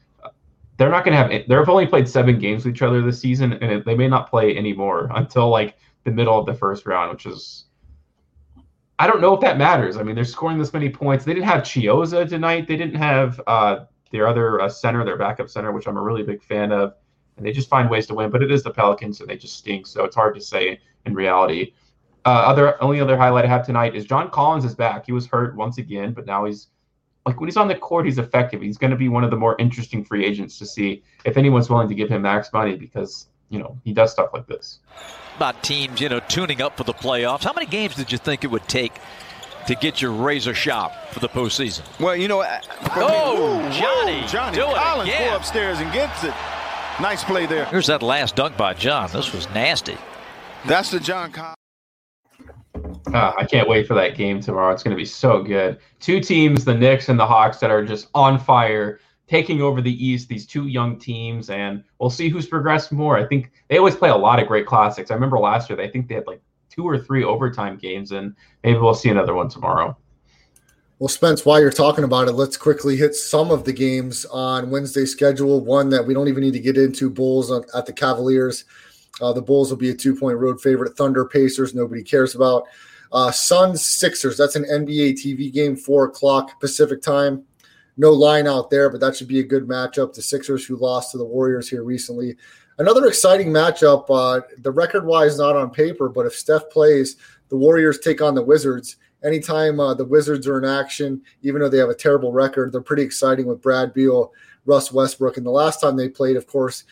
[0.76, 1.48] They're not going to have.
[1.48, 4.56] They've only played seven games with each other this season, and they may not play
[4.56, 7.66] anymore until like the middle of the first round, which is
[8.98, 9.96] I don't know if that matters.
[9.96, 11.24] I mean, they're scoring this many points.
[11.24, 12.68] They didn't have Chiozza tonight.
[12.68, 16.22] They didn't have uh, their other uh, center, their backup center, which I'm a really
[16.22, 16.94] big fan of,
[17.38, 18.30] and they just find ways to win.
[18.30, 19.86] But it is the Pelicans, and they just stink.
[19.86, 21.72] So it's hard to say in reality.
[22.26, 25.06] Uh, other only other highlight I have tonight is John Collins is back.
[25.06, 26.68] He was hurt once again, but now he's
[27.24, 28.60] like when he's on the court, he's effective.
[28.60, 31.70] He's going to be one of the more interesting free agents to see if anyone's
[31.70, 34.78] willing to give him max money because you know he does stuff like this.
[35.36, 37.44] About teams, you know, tuning up for the playoffs.
[37.44, 38.92] How many games did you think it would take
[39.66, 41.82] to get your razor sharp for the postseason?
[42.00, 42.44] Well, you know,
[42.96, 46.34] oh, me, Johnny, Johnny do Collins it go upstairs and gets it.
[47.00, 47.64] Nice play there.
[47.66, 49.10] Here's that last dunk by John.
[49.12, 49.96] This was nasty.
[50.66, 51.56] That's the John Collins.
[53.12, 54.72] Uh, I can't wait for that game tomorrow.
[54.72, 55.78] It's going to be so good.
[55.98, 59.00] Two teams, the Knicks and the Hawks, that are just on fire,
[59.30, 60.28] taking over the East.
[60.28, 63.16] These two young teams, and we'll see who's progressed more.
[63.16, 65.10] I think they always play a lot of great classics.
[65.10, 68.34] I remember last year, they think they had like two or three overtime games, and
[68.64, 69.96] maybe we'll see another one tomorrow.
[70.98, 74.68] Well, Spence, while you're talking about it, let's quickly hit some of the games on
[74.68, 75.64] Wednesday's schedule.
[75.64, 78.64] One that we don't even need to get into Bulls at the Cavaliers.
[79.22, 80.96] Uh, the Bulls will be a two point road favorite.
[80.96, 82.64] Thunder, Pacers, nobody cares about.
[83.12, 87.44] Uh, Suns, Sixers, that's an NBA TV game, four o'clock Pacific time.
[88.00, 90.14] No line out there, but that should be a good matchup.
[90.14, 92.36] The Sixers, who lost to the Warriors here recently,
[92.80, 94.06] Another exciting matchup.
[94.08, 97.16] Uh, the record wise, not on paper, but if Steph plays,
[97.50, 98.96] the Warriors take on the Wizards.
[99.22, 102.80] Anytime uh, the Wizards are in action, even though they have a terrible record, they're
[102.80, 104.32] pretty exciting with Brad Beal,
[104.64, 105.36] Russ Westbrook.
[105.36, 106.84] And the last time they played, of course,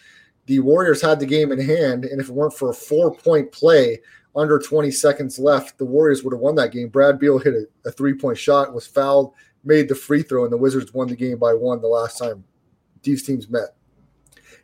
[0.44, 2.04] the Warriors had the game in hand.
[2.04, 3.98] And if it weren't for a four point play
[4.36, 6.88] under 20 seconds left, the Warriors would have won that game.
[6.88, 9.32] Brad Beal hit a, a three point shot, was fouled,
[9.69, 12.43] made the free throw, and the Wizards won the game by one the last time
[13.03, 13.77] these teams met.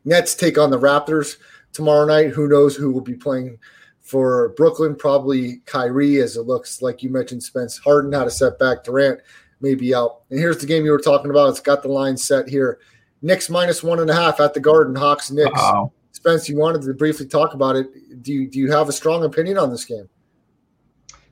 [0.05, 1.37] Nets take on the Raptors
[1.73, 2.31] tomorrow night.
[2.31, 3.59] Who knows who will be playing
[4.01, 4.97] for Brooklyn?
[4.97, 7.43] Probably Kyrie, as it looks like you mentioned.
[7.43, 8.83] Spence Harden had a setback.
[8.83, 9.21] Durant
[9.61, 10.23] may be out.
[10.31, 11.51] And here's the game you were talking about.
[11.51, 12.81] It's got the line set here.
[13.23, 14.95] Knicks minus one and a half at the Garden.
[14.95, 15.61] Hawks Knicks.
[16.13, 18.23] Spence, you wanted to briefly talk about it.
[18.23, 20.09] Do you do you have a strong opinion on this game?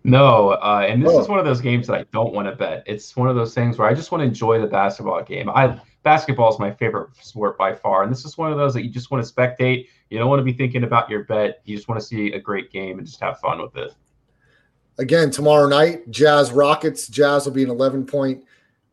[0.05, 1.21] No, uh, and this oh.
[1.21, 2.83] is one of those games that I don't want to bet.
[2.87, 5.49] It's one of those things where I just want to enjoy the basketball game.
[5.49, 8.03] I basketball is my favorite sport by far.
[8.03, 9.87] And this is one of those that you just want to spectate.
[10.11, 11.61] You don't want to be thinking about your bet.
[11.65, 13.95] You just want to see a great game and just have fun with it.
[14.99, 17.09] Again, tomorrow night, Jazz Rockets.
[17.09, 18.45] Jazz will be an 11 point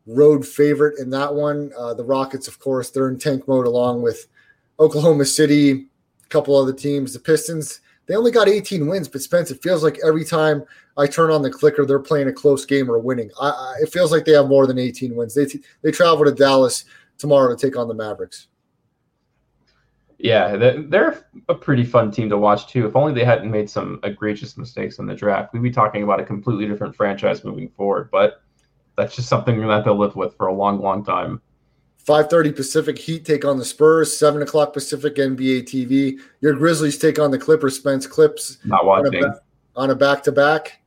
[0.06, 1.72] road favorite in that one.
[1.76, 4.26] Uh, the Rockets, of course, they're in tank mode along with
[4.78, 5.86] Oklahoma City,
[6.24, 7.12] a couple other teams.
[7.12, 10.64] The Pistons, they only got 18 wins, but Spence, it feels like every time
[11.00, 13.30] I turn on the clicker, they're playing a close game or winning.
[13.40, 15.34] I, I, it feels like they have more than 18 wins.
[15.34, 15.46] They,
[15.82, 16.84] they travel to Dallas
[17.16, 18.48] tomorrow to take on the Mavericks.
[20.18, 22.86] Yeah, they're a pretty fun team to watch too.
[22.86, 26.20] If only they hadn't made some egregious mistakes in the draft, we'd be talking about
[26.20, 28.10] a completely different franchise moving forward.
[28.10, 28.42] But
[28.98, 31.40] that's just something that they'll live with for a long, long time.
[32.04, 34.14] 5:30 Pacific Heat take on the Spurs.
[34.14, 36.18] 7 o'clock Pacific NBA TV.
[36.42, 37.76] Your Grizzlies take on the Clippers.
[37.76, 39.24] Spence Clips not watching
[39.74, 40.79] on a back to back.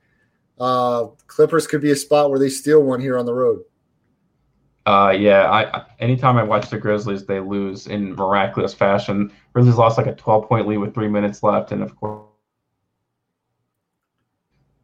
[0.58, 3.62] Clippers could be a spot where they steal one here on the road.
[4.86, 5.50] Uh, yeah.
[5.50, 9.32] I anytime I watch the Grizzlies, they lose in miraculous fashion.
[9.52, 12.26] Grizzlies lost like a 12 point lead with three minutes left, and of course,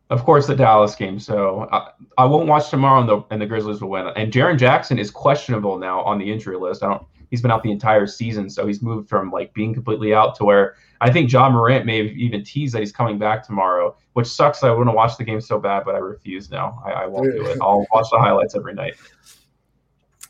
[0.08, 1.20] Of course, the Dallas game.
[1.20, 4.08] So I, I won't watch tomorrow, and the and the Grizzlies will win.
[4.16, 6.82] And Jaren Jackson is questionable now on the injury list.
[6.82, 7.06] I don't.
[7.30, 10.44] He's been out the entire season, so he's moved from like being completely out to
[10.44, 14.26] where I think Ja Morant may have even teased that he's coming back tomorrow, which
[14.26, 14.62] sucks.
[14.62, 16.82] I want to watch the game so bad, but I refuse now.
[16.84, 17.58] I, I won't do it.
[17.62, 18.94] I'll watch the highlights every night.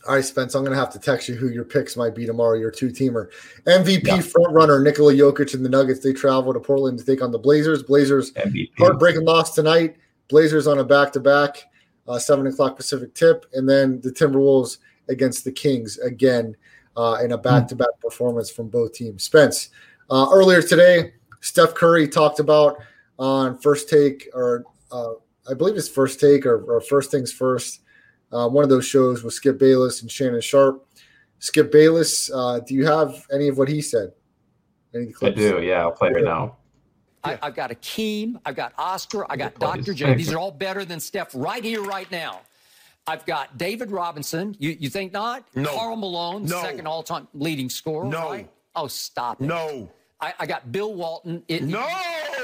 [0.08, 2.24] All right, Spence, I'm going to have to text you who your picks might be
[2.24, 3.30] tomorrow, your two teamer.
[3.66, 4.20] MVP yeah.
[4.20, 6.00] front runner Nikola Jokic and the Nuggets.
[6.00, 7.82] They travel to Portland to take on the Blazers.
[7.82, 8.70] Blazers MVP.
[8.78, 9.96] heartbreaking loss tonight.
[10.28, 11.64] Blazers on a back to back,
[12.18, 13.44] seven o'clock Pacific tip.
[13.52, 16.56] And then the Timberwolves against the Kings again
[16.96, 19.24] uh, in a back to back performance from both teams.
[19.24, 19.68] Spence,
[20.10, 22.78] uh, earlier today, Steph Curry talked about
[23.18, 25.12] on first take, or uh,
[25.48, 27.80] I believe it's first take or, or first things first
[28.32, 30.86] uh, one of those shows with Skip Bayless and Shannon Sharpe.
[31.38, 34.12] Skip Bayless, uh, do you have any of what he said?
[34.94, 35.62] I do.
[35.62, 36.56] Yeah, I'll play it now.
[37.22, 39.94] I, have got Akeem, I've got Oscar, I got Dr.
[39.94, 40.14] J.
[40.14, 42.40] These are all better than Steph right here, right now.
[43.06, 44.54] I've got David Robinson.
[44.58, 45.48] You you think not?
[45.54, 45.74] No.
[45.74, 46.62] Karl Malone, no.
[46.62, 48.06] second all time leading scorer.
[48.06, 48.30] No.
[48.30, 48.50] Right?
[48.76, 49.46] Oh, stop it.
[49.46, 49.90] No.
[50.20, 51.42] I, I got Bill Walton.
[51.48, 51.86] It, no.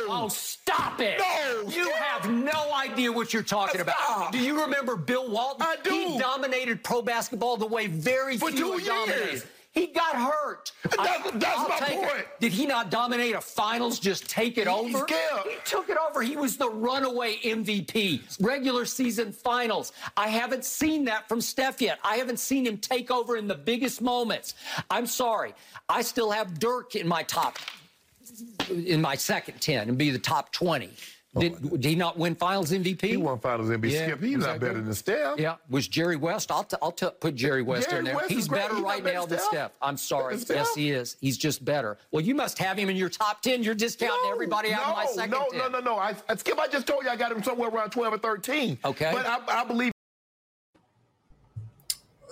[0.08, 1.18] Oh, stop it.
[1.18, 1.68] No.
[1.68, 3.94] You have no idea what you're talking Stop.
[4.22, 4.32] about.
[4.32, 5.62] Do you remember Bill Walton?
[5.62, 5.90] I do.
[5.90, 9.42] He dominated pro basketball the way very For few two dominated.
[9.76, 10.72] He got hurt.
[10.84, 12.20] That's, I, that's my point.
[12.20, 12.40] It.
[12.40, 13.98] Did he not dominate a finals?
[13.98, 15.00] Just take it over.
[15.00, 15.42] scared.
[15.44, 16.22] He took it over.
[16.22, 18.38] He was the runaway MVP.
[18.40, 19.92] Regular season finals.
[20.16, 21.98] I haven't seen that from Steph yet.
[22.02, 24.54] I haven't seen him take over in the biggest moments.
[24.90, 25.52] I'm sorry.
[25.90, 27.58] I still have Dirk in my top,
[28.70, 30.88] in my second ten, and be the top twenty.
[31.38, 33.02] Did, did he not win Finals MVP?
[33.02, 33.90] He won Finals MVP.
[33.90, 34.86] Yeah, Skip, he's was not better good?
[34.86, 35.38] than Steph.
[35.38, 36.50] Yeah, was Jerry West?
[36.50, 38.14] I'll, t- I'll t- put Jerry West Jerry in there.
[38.16, 39.50] West is He's better He's right better now than than Steph.
[39.50, 39.72] Steph.
[39.82, 40.34] I'm sorry.
[40.34, 41.16] Better than Yes, he is.
[41.20, 41.98] He's just better.
[42.10, 43.62] Well, you must have him in your top 10.
[43.62, 45.58] You're discounting everybody out no, of my second no, 10.
[45.58, 47.90] No, no, no, I, I, Skip, I just told you I got him somewhere around
[47.90, 48.78] 12 or 13.
[48.84, 49.10] Okay.
[49.12, 49.92] But I, I believe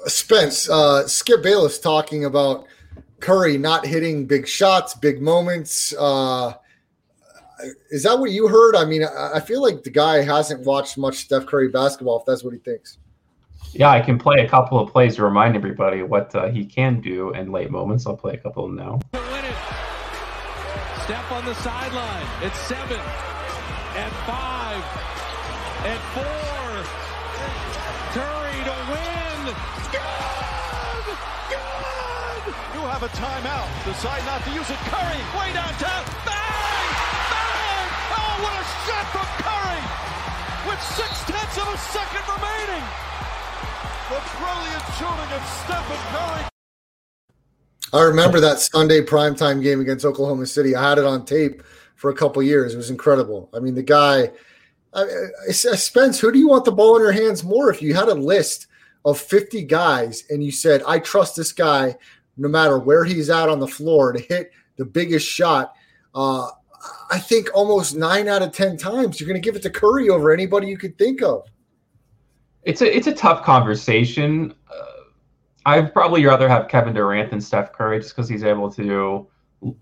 [0.06, 2.66] Spence, uh, Skip Bayless talking about
[3.20, 5.94] Curry not hitting big shots, big moments.
[5.98, 6.54] Uh,
[7.90, 8.76] is that what you heard?
[8.76, 12.20] I mean, I, I feel like the guy hasn't watched much Steph Curry basketball.
[12.20, 12.98] If that's what he thinks.
[13.72, 17.00] Yeah, I can play a couple of plays to remind everybody what uh, he can
[17.00, 18.06] do in late moments.
[18.06, 19.00] I'll play a couple of them now.
[19.12, 19.18] to.
[21.04, 24.82] Steph on the sideline It's seven, at five,
[25.84, 26.54] at four.
[28.14, 29.54] Curry to win.
[29.90, 31.04] Good!
[31.50, 32.54] Good!
[32.74, 33.84] You have a timeout.
[33.84, 34.78] Decide not to use it.
[34.86, 36.33] Curry way downtown.
[38.42, 39.82] What a shot from Curry!
[40.66, 42.84] With six tenths of a second remaining.
[44.10, 46.44] The brilliant shooting of Stephen Curry.
[47.92, 50.74] I remember that Sunday primetime game against Oklahoma City.
[50.74, 51.62] I had it on tape
[51.94, 52.74] for a couple years.
[52.74, 53.48] It was incredible.
[53.54, 54.32] I mean, the guy,
[54.92, 55.04] I,
[55.48, 57.70] I, Spence, who do you want the ball in your hands more?
[57.70, 58.66] If you had a list
[59.04, 61.96] of 50 guys and you said, I trust this guy
[62.36, 65.74] no matter where he's at on the floor to hit the biggest shot,
[66.16, 66.50] uh,
[67.10, 70.08] I think almost nine out of 10 times you're going to give it to Curry
[70.08, 71.46] over anybody you could think of.
[72.62, 74.54] It's a it's a tough conversation.
[74.70, 74.84] Uh,
[75.66, 79.28] I'd probably rather have Kevin Durant than Steph Curry just because he's able to,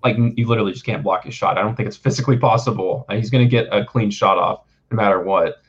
[0.02, 1.58] like, you literally just can't block his shot.
[1.58, 3.04] I don't think it's physically possible.
[3.08, 5.62] Uh, He's going to get a clean shot off no matter what.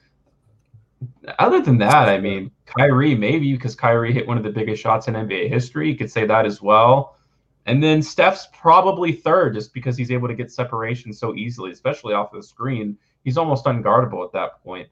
[1.39, 5.07] Other than that, I mean, Kyrie maybe because Kyrie hit one of the biggest shots
[5.07, 5.89] in NBA history.
[5.89, 7.17] You could say that as well.
[7.65, 12.13] And then Steph's probably third just because he's able to get separation so easily, especially
[12.13, 12.97] off the screen.
[13.23, 14.89] He's almost unguardable at that point.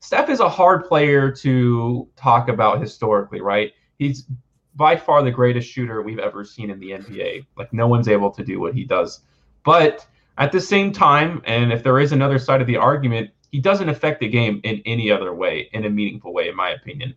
[0.00, 3.72] Steph is a hard player to talk about historically, right?
[3.98, 4.26] He's
[4.74, 7.46] by far the greatest shooter we've ever seen in the NBA.
[7.56, 9.20] Like no one's able to do what he does.
[9.64, 10.06] But
[10.38, 13.88] at the same time, and if there is another side of the argument, he doesn't
[13.88, 17.14] affect the game in any other way, in a meaningful way, in my opinion.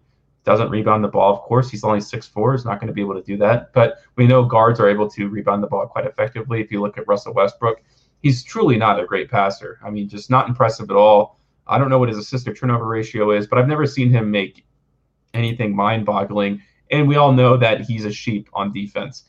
[0.47, 1.69] Doesn't rebound the ball, of course.
[1.69, 3.73] He's only 6'4, is not going to be able to do that.
[3.73, 6.61] But we know guards are able to rebound the ball quite effectively.
[6.61, 7.81] If you look at Russell Westbrook,
[8.23, 9.77] he's truly not a great passer.
[9.83, 11.37] I mean, just not impressive at all.
[11.67, 14.31] I don't know what his assist to turnover ratio is, but I've never seen him
[14.31, 14.65] make
[15.33, 16.61] anything mind boggling.
[16.91, 19.25] And we all know that he's a sheep on defense.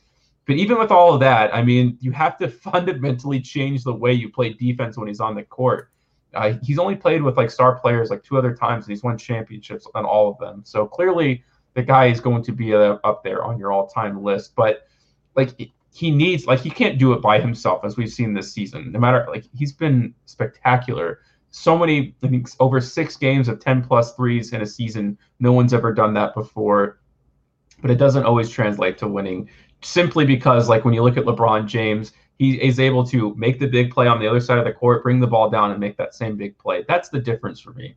[0.46, 4.12] But even with all of that, I mean, you have to fundamentally change the way
[4.12, 5.90] you play defense when he's on the court.
[6.34, 9.16] Uh, he's only played with like star players like two other times, and he's won
[9.16, 10.62] championships on all of them.
[10.64, 14.54] So clearly, the guy is going to be uh, up there on your all-time list.
[14.54, 14.86] But
[15.34, 15.50] like,
[15.92, 18.92] he needs like he can't do it by himself, as we've seen this season.
[18.92, 21.20] No matter like he's been spectacular.
[21.50, 25.16] So many, I think, over six games of 10 plus threes in a season.
[25.40, 26.98] No one's ever done that before
[27.80, 29.48] but it doesn't always translate to winning
[29.82, 33.66] simply because, like, when you look at LeBron James, he is able to make the
[33.66, 35.96] big play on the other side of the court, bring the ball down, and make
[35.96, 36.84] that same big play.
[36.86, 37.96] That's the difference for me.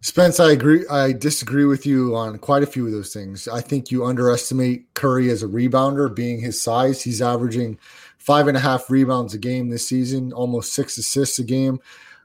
[0.00, 0.86] Spence, I agree.
[0.88, 3.48] I disagree with you on quite a few of those things.
[3.48, 7.02] I think you underestimate Curry as a rebounder, being his size.
[7.02, 7.78] He's averaging
[8.18, 11.80] five and a half rebounds a game this season, almost six assists a game.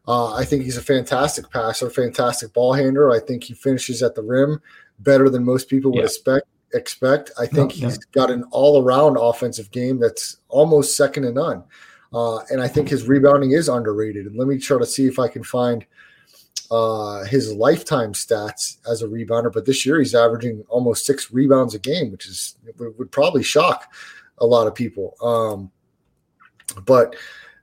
[0.07, 3.11] Uh, I think he's a fantastic passer, fantastic ball handler.
[3.11, 4.61] I think he finishes at the rim
[4.99, 6.05] better than most people would yeah.
[6.05, 6.47] expect.
[6.73, 7.31] Expect.
[7.37, 11.63] I think he's got an all-around offensive game that's almost second to none,
[12.13, 14.25] uh, and I think his rebounding is underrated.
[14.25, 15.85] And let me try to see if I can find
[16.71, 19.51] uh, his lifetime stats as a rebounder.
[19.51, 23.43] But this year he's averaging almost six rebounds a game, which is would, would probably
[23.43, 23.93] shock
[24.37, 25.15] a lot of people.
[25.21, 25.71] Um,
[26.85, 27.15] but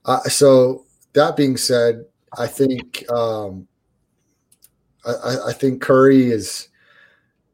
[0.05, 0.85] uh, so
[1.15, 2.05] that being said,
[2.37, 3.67] I think um,
[5.07, 6.69] I, I think Curry is.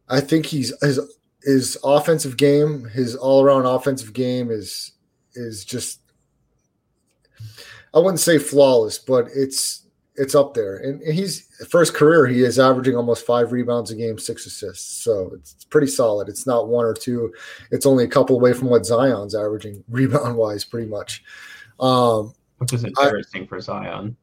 [0.06, 1.00] I think he's his
[1.44, 4.92] his offensive game, his all around offensive game is
[5.34, 6.00] is just.
[7.92, 9.84] I wouldn't say flawless, but it's
[10.16, 10.76] it's up there.
[10.76, 15.02] And, and he's first career he is averaging almost five rebounds a game, six assists.
[15.02, 16.28] So it's, it's pretty solid.
[16.28, 17.32] It's not one or two.
[17.70, 21.24] It's only a couple away from what Zion's averaging rebound wise, pretty much.
[21.80, 24.16] Um, Which is interesting I, for Zion.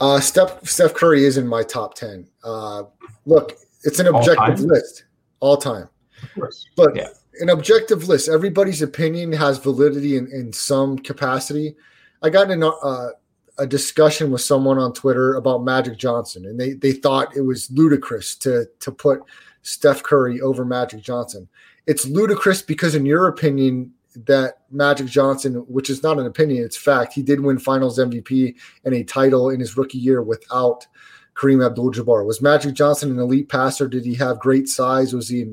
[0.00, 2.26] Uh, Steph Steph Curry is in my top ten.
[2.42, 2.84] Uh,
[3.26, 5.04] look, it's an objective list,
[5.40, 5.88] all time.
[6.22, 7.08] Of course, but yeah.
[7.40, 8.28] an objective list.
[8.28, 11.76] Everybody's opinion has validity in, in some capacity.
[12.22, 13.10] I got in a, uh,
[13.58, 17.70] a discussion with someone on Twitter about Magic Johnson, and they they thought it was
[17.70, 19.22] ludicrous to to put
[19.62, 21.48] Steph Curry over Magic Johnson.
[21.86, 23.92] It's ludicrous because, in your opinion,
[24.26, 28.54] that Magic Johnson, which is not an opinion, it's fact, he did win Finals MVP
[28.84, 30.86] and a title in his rookie year without
[31.34, 32.26] Kareem Abdul-Jabbar.
[32.26, 33.88] Was Magic Johnson an elite passer?
[33.88, 35.14] Did he have great size?
[35.14, 35.46] Was he?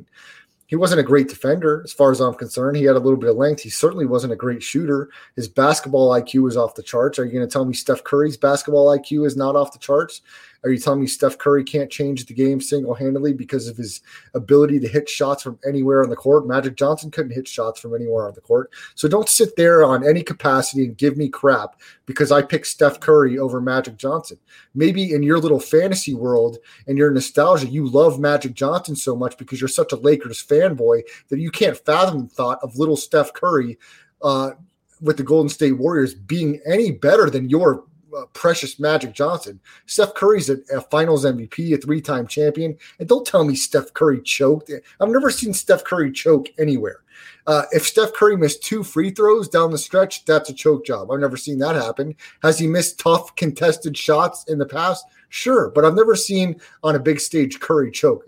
[0.68, 2.76] He wasn't a great defender, as far as I'm concerned.
[2.76, 3.62] He had a little bit of length.
[3.62, 5.10] He certainly wasn't a great shooter.
[5.36, 7.18] His basketball IQ was off the charts.
[7.18, 10.22] Are you going to tell me Steph Curry's basketball IQ is not off the charts?
[10.68, 14.02] Are you telling me Steph Curry can't change the game single handedly because of his
[14.34, 16.46] ability to hit shots from anywhere on the court?
[16.46, 18.74] Magic Johnson couldn't hit shots from anywhere on the court.
[18.94, 23.00] So don't sit there on any capacity and give me crap because I picked Steph
[23.00, 24.40] Curry over Magic Johnson.
[24.76, 29.38] Maybe in your little fantasy world and your nostalgia, you love Magic Johnson so much
[29.38, 33.32] because you're such a Lakers fanboy that you can't fathom the thought of little Steph
[33.32, 33.78] Curry.
[34.22, 34.52] Uh,
[35.00, 37.86] with the Golden State Warriors being any better than your
[38.16, 39.60] uh, precious Magic Johnson.
[39.86, 44.22] Steph Curry's a, a Finals MVP, a three-time champion, and don't tell me Steph Curry
[44.22, 44.72] choked.
[45.00, 47.02] I've never seen Steph Curry choke anywhere.
[47.46, 51.10] Uh, if Steph Curry missed two free throws down the stretch, that's a choke job.
[51.10, 52.16] I've never seen that happen.
[52.44, 55.06] Has he missed tough contested shots in the past?
[55.30, 58.26] Sure, but I've never seen on a big stage Curry choke.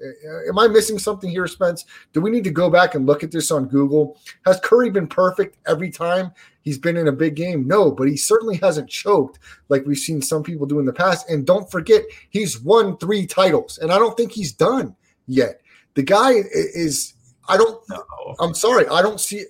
[0.49, 1.85] Am I missing something here, Spence?
[2.11, 4.17] Do we need to go back and look at this on Google?
[4.45, 7.65] Has Curry been perfect every time he's been in a big game?
[7.65, 9.39] No, but he certainly hasn't choked
[9.69, 11.29] like we've seen some people do in the past.
[11.29, 14.93] And don't forget, he's won three titles, and I don't think he's done
[15.25, 15.61] yet.
[15.93, 17.13] The guy is,
[17.47, 18.03] I don't, no.
[18.39, 19.45] I'm sorry, I don't see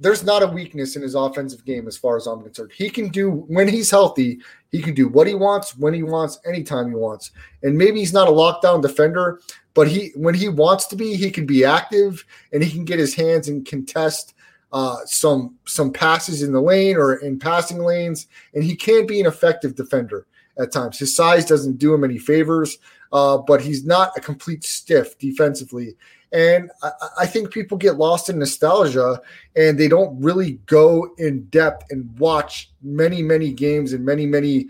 [0.00, 2.72] there's not a weakness in his offensive game as far as I'm concerned.
[2.74, 4.40] He can do when he's healthy,
[4.70, 7.32] he can do what he wants, when he wants, anytime he wants.
[7.62, 9.40] And maybe he's not a lockdown defender,
[9.74, 12.98] but he when he wants to be, he can be active and he can get
[12.98, 14.34] his hands and contest
[14.72, 19.20] uh, some some passes in the lane or in passing lanes, and he can be
[19.20, 20.26] an effective defender
[20.58, 20.98] at times.
[20.98, 22.78] His size doesn't do him any favors,
[23.12, 25.96] uh, but he's not a complete stiff defensively.
[26.32, 29.20] And I, I, think people get lost in nostalgia
[29.56, 34.68] and they don't really go in depth and watch many, many games and many, many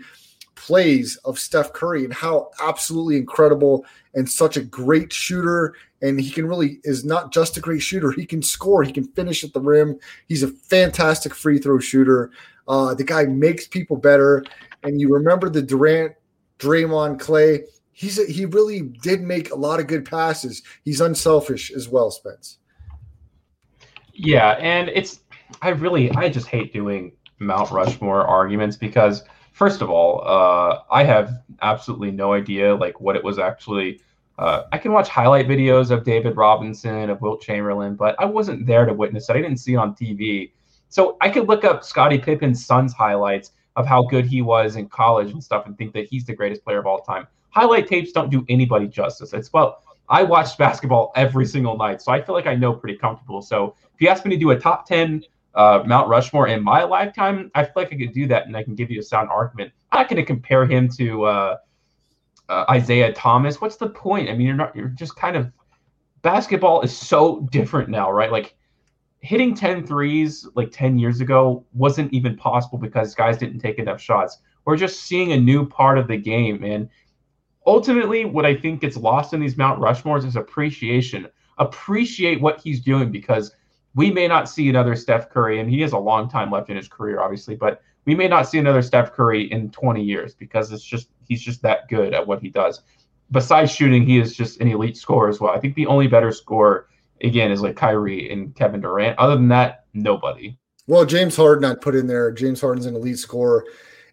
[0.55, 5.75] plays of Steph Curry and how absolutely incredible and such a great shooter.
[6.01, 8.11] And he can really is not just a great shooter.
[8.11, 8.83] He can score.
[8.83, 9.99] He can finish at the rim.
[10.27, 12.31] He's a fantastic free throw shooter.
[12.67, 14.43] Uh, the guy makes people better.
[14.83, 16.13] And you remember the Durant,
[16.57, 17.65] Draymond, Klay
[18.01, 20.63] he's a, he really did make a lot of good passes.
[20.83, 22.57] He's unselfish as well, Spence.
[24.13, 25.21] Yeah, and it's
[25.61, 29.23] I really I just hate doing Mount Rushmore arguments because
[29.53, 34.01] first of all, uh, I have absolutely no idea like what it was actually.
[34.39, 38.65] Uh, I can watch highlight videos of David Robinson, of Wilt Chamberlain, but I wasn't
[38.65, 39.35] there to witness it.
[39.35, 40.51] I didn't see it on TV.
[40.89, 44.89] So I could look up Scottie Pippen's son's highlights of how good he was in
[44.89, 48.11] college and stuff and think that he's the greatest player of all time highlight tapes
[48.11, 49.33] don't do anybody justice.
[49.33, 52.97] It's well, I watched basketball every single night, so I feel like I know pretty
[52.97, 53.41] comfortable.
[53.41, 55.23] So if you ask me to do a top ten
[55.53, 58.63] uh, Mount Rushmore in my lifetime, I feel like I could do that, and I
[58.63, 59.71] can give you a sound argument.
[59.91, 61.57] I'm not going to compare him to uh,
[62.49, 63.61] uh, Isiah Thomas.
[63.61, 64.29] What's the point?
[64.29, 64.75] I mean, you're not.
[64.75, 65.51] You're just kind of
[66.21, 68.31] basketball is so different now, right?
[68.31, 68.55] Like
[69.21, 74.01] hitting 10 threes like 10 years ago wasn't even possible because guys didn't take enough
[74.01, 74.39] shots.
[74.65, 76.63] We're just seeing a new part of the game.
[76.63, 76.89] And
[77.65, 81.27] ultimately, what I think gets lost in these Mount Rushmores is appreciation.
[81.57, 83.53] Appreciate what he's doing because
[83.95, 86.77] we may not see another Steph Curry, and he has a long time left in
[86.77, 90.71] his career, obviously, but we may not see another Steph Curry in 20 years because
[90.71, 92.81] it's just he's just that good at what he does.
[93.31, 95.53] Besides shooting, he is just an elite scorer as well.
[95.53, 96.87] I think the only better scorer
[97.21, 99.17] again is like Kyrie and Kevin Durant.
[99.19, 100.57] Other than that, nobody.
[100.87, 102.31] Well, James Harden I put in there.
[102.31, 103.65] James Harden's an elite scorer,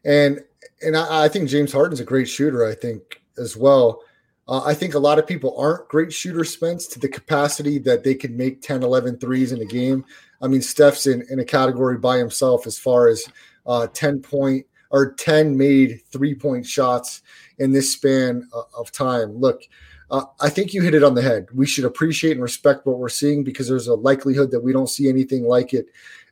[0.05, 0.41] and
[0.83, 2.65] and I, I think James Harden's a great shooter.
[2.65, 4.03] I think as well.
[4.49, 8.03] Uh, I think a lot of people aren't great shooters, Spence, to the capacity that
[8.03, 10.05] they can make 10, 11 threes in a game.
[10.41, 13.25] I mean, Steph's in, in a category by himself as far as
[13.67, 17.23] uh, 10 point or 10 made three point shots
[17.59, 19.33] in this span uh, of time.
[19.33, 19.63] Look,
[20.11, 21.49] uh, I think you hit it on the head.
[21.53, 24.89] We should appreciate and respect what we're seeing because there's a likelihood that we don't
[24.89, 25.87] see anything like it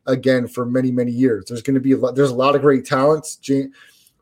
[0.06, 1.44] again for many, many years.
[1.46, 3.38] There's going to be a lot, there's a lot of great talents,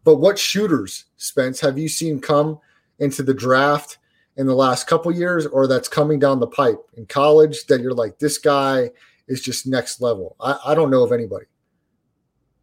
[0.03, 2.59] but what shooters, Spence, have you seen come
[2.99, 3.99] into the draft
[4.37, 7.95] in the last couple years, or that's coming down the pipe in college that you're
[7.95, 8.91] like, this guy
[9.29, 10.37] is just next level?
[10.41, 11.47] I, I don't know of anybody.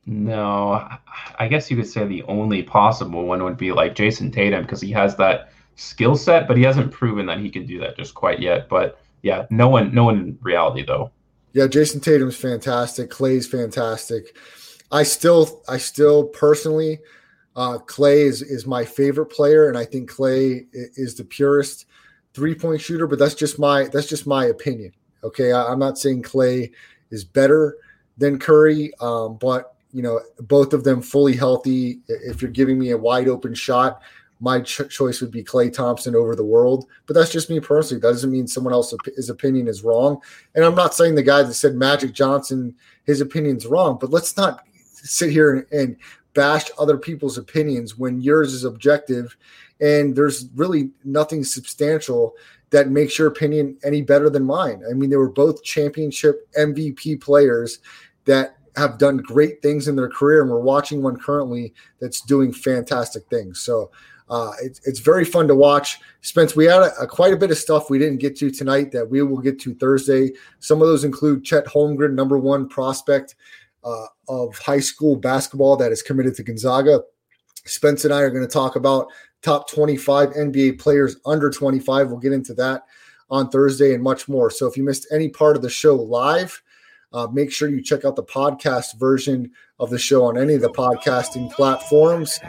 [0.06, 0.88] No,
[1.38, 4.82] I guess you could say the only possible one would be like Jayson Tatum because
[4.82, 8.16] he has that skill set, but he hasn't proven that he can do that just
[8.16, 8.68] quite yet.
[8.68, 11.12] But yeah, no one, no one in reality though.
[11.54, 13.10] Yeah, Jayson Tatum's fantastic.
[13.12, 14.36] Klay's fantastic.
[14.92, 17.00] I still, I still personally,
[17.56, 21.86] uh, Klay is is my favorite player, and I think Klay is the purest
[22.34, 23.08] three point shooter.
[23.08, 24.93] But that's just my that's just my opinion.
[25.24, 26.72] Okay, I, am not saying Klay
[27.12, 27.78] is better
[28.18, 31.99] than Curry, um, but you know both of them fully healthy.
[32.08, 34.02] If you're giving me a wide open shot,
[34.41, 36.88] my ch- choice would be Klay Thompson over the world.
[37.06, 38.02] But that's just me personally.
[38.02, 40.22] That doesn't mean someone else's opinion is wrong.
[40.56, 43.97] And I'm not saying the guy that said Magic Johnson, his opinion's wrong.
[44.02, 44.66] But let's not
[45.04, 45.97] sit here and, and
[46.34, 49.36] bash other people's opinions when yours is objective
[49.82, 52.36] and there's really nothing substantial
[52.70, 54.82] that makes your opinion any better than mine.
[54.90, 57.80] I mean, they were both championship MVP players
[58.26, 62.54] that have done great things in their career, and we're watching one currently that's doing
[62.54, 63.60] fantastic things.
[63.60, 63.92] So
[64.30, 66.00] uh, it's, it's very fun to watch.
[66.22, 68.90] Spence, we had a, a, quite a bit of stuff we didn't get to tonight
[68.94, 70.32] that we will get to Thursday.
[70.60, 73.36] Some of those include Chet Holmgren, number one prospect
[73.84, 77.02] uh, of high school basketball that is committed to Gonzaga.
[77.66, 79.08] Spence and I are going to talk about
[79.42, 82.10] top 25 NBA players under 25.
[82.10, 82.84] We'll get into that
[83.30, 84.50] on Thursday and much more.
[84.50, 86.62] So if you missed any part of the show live,
[87.14, 90.62] uh, make sure you check out the podcast version of the show on any of
[90.62, 92.40] the podcasting platforms.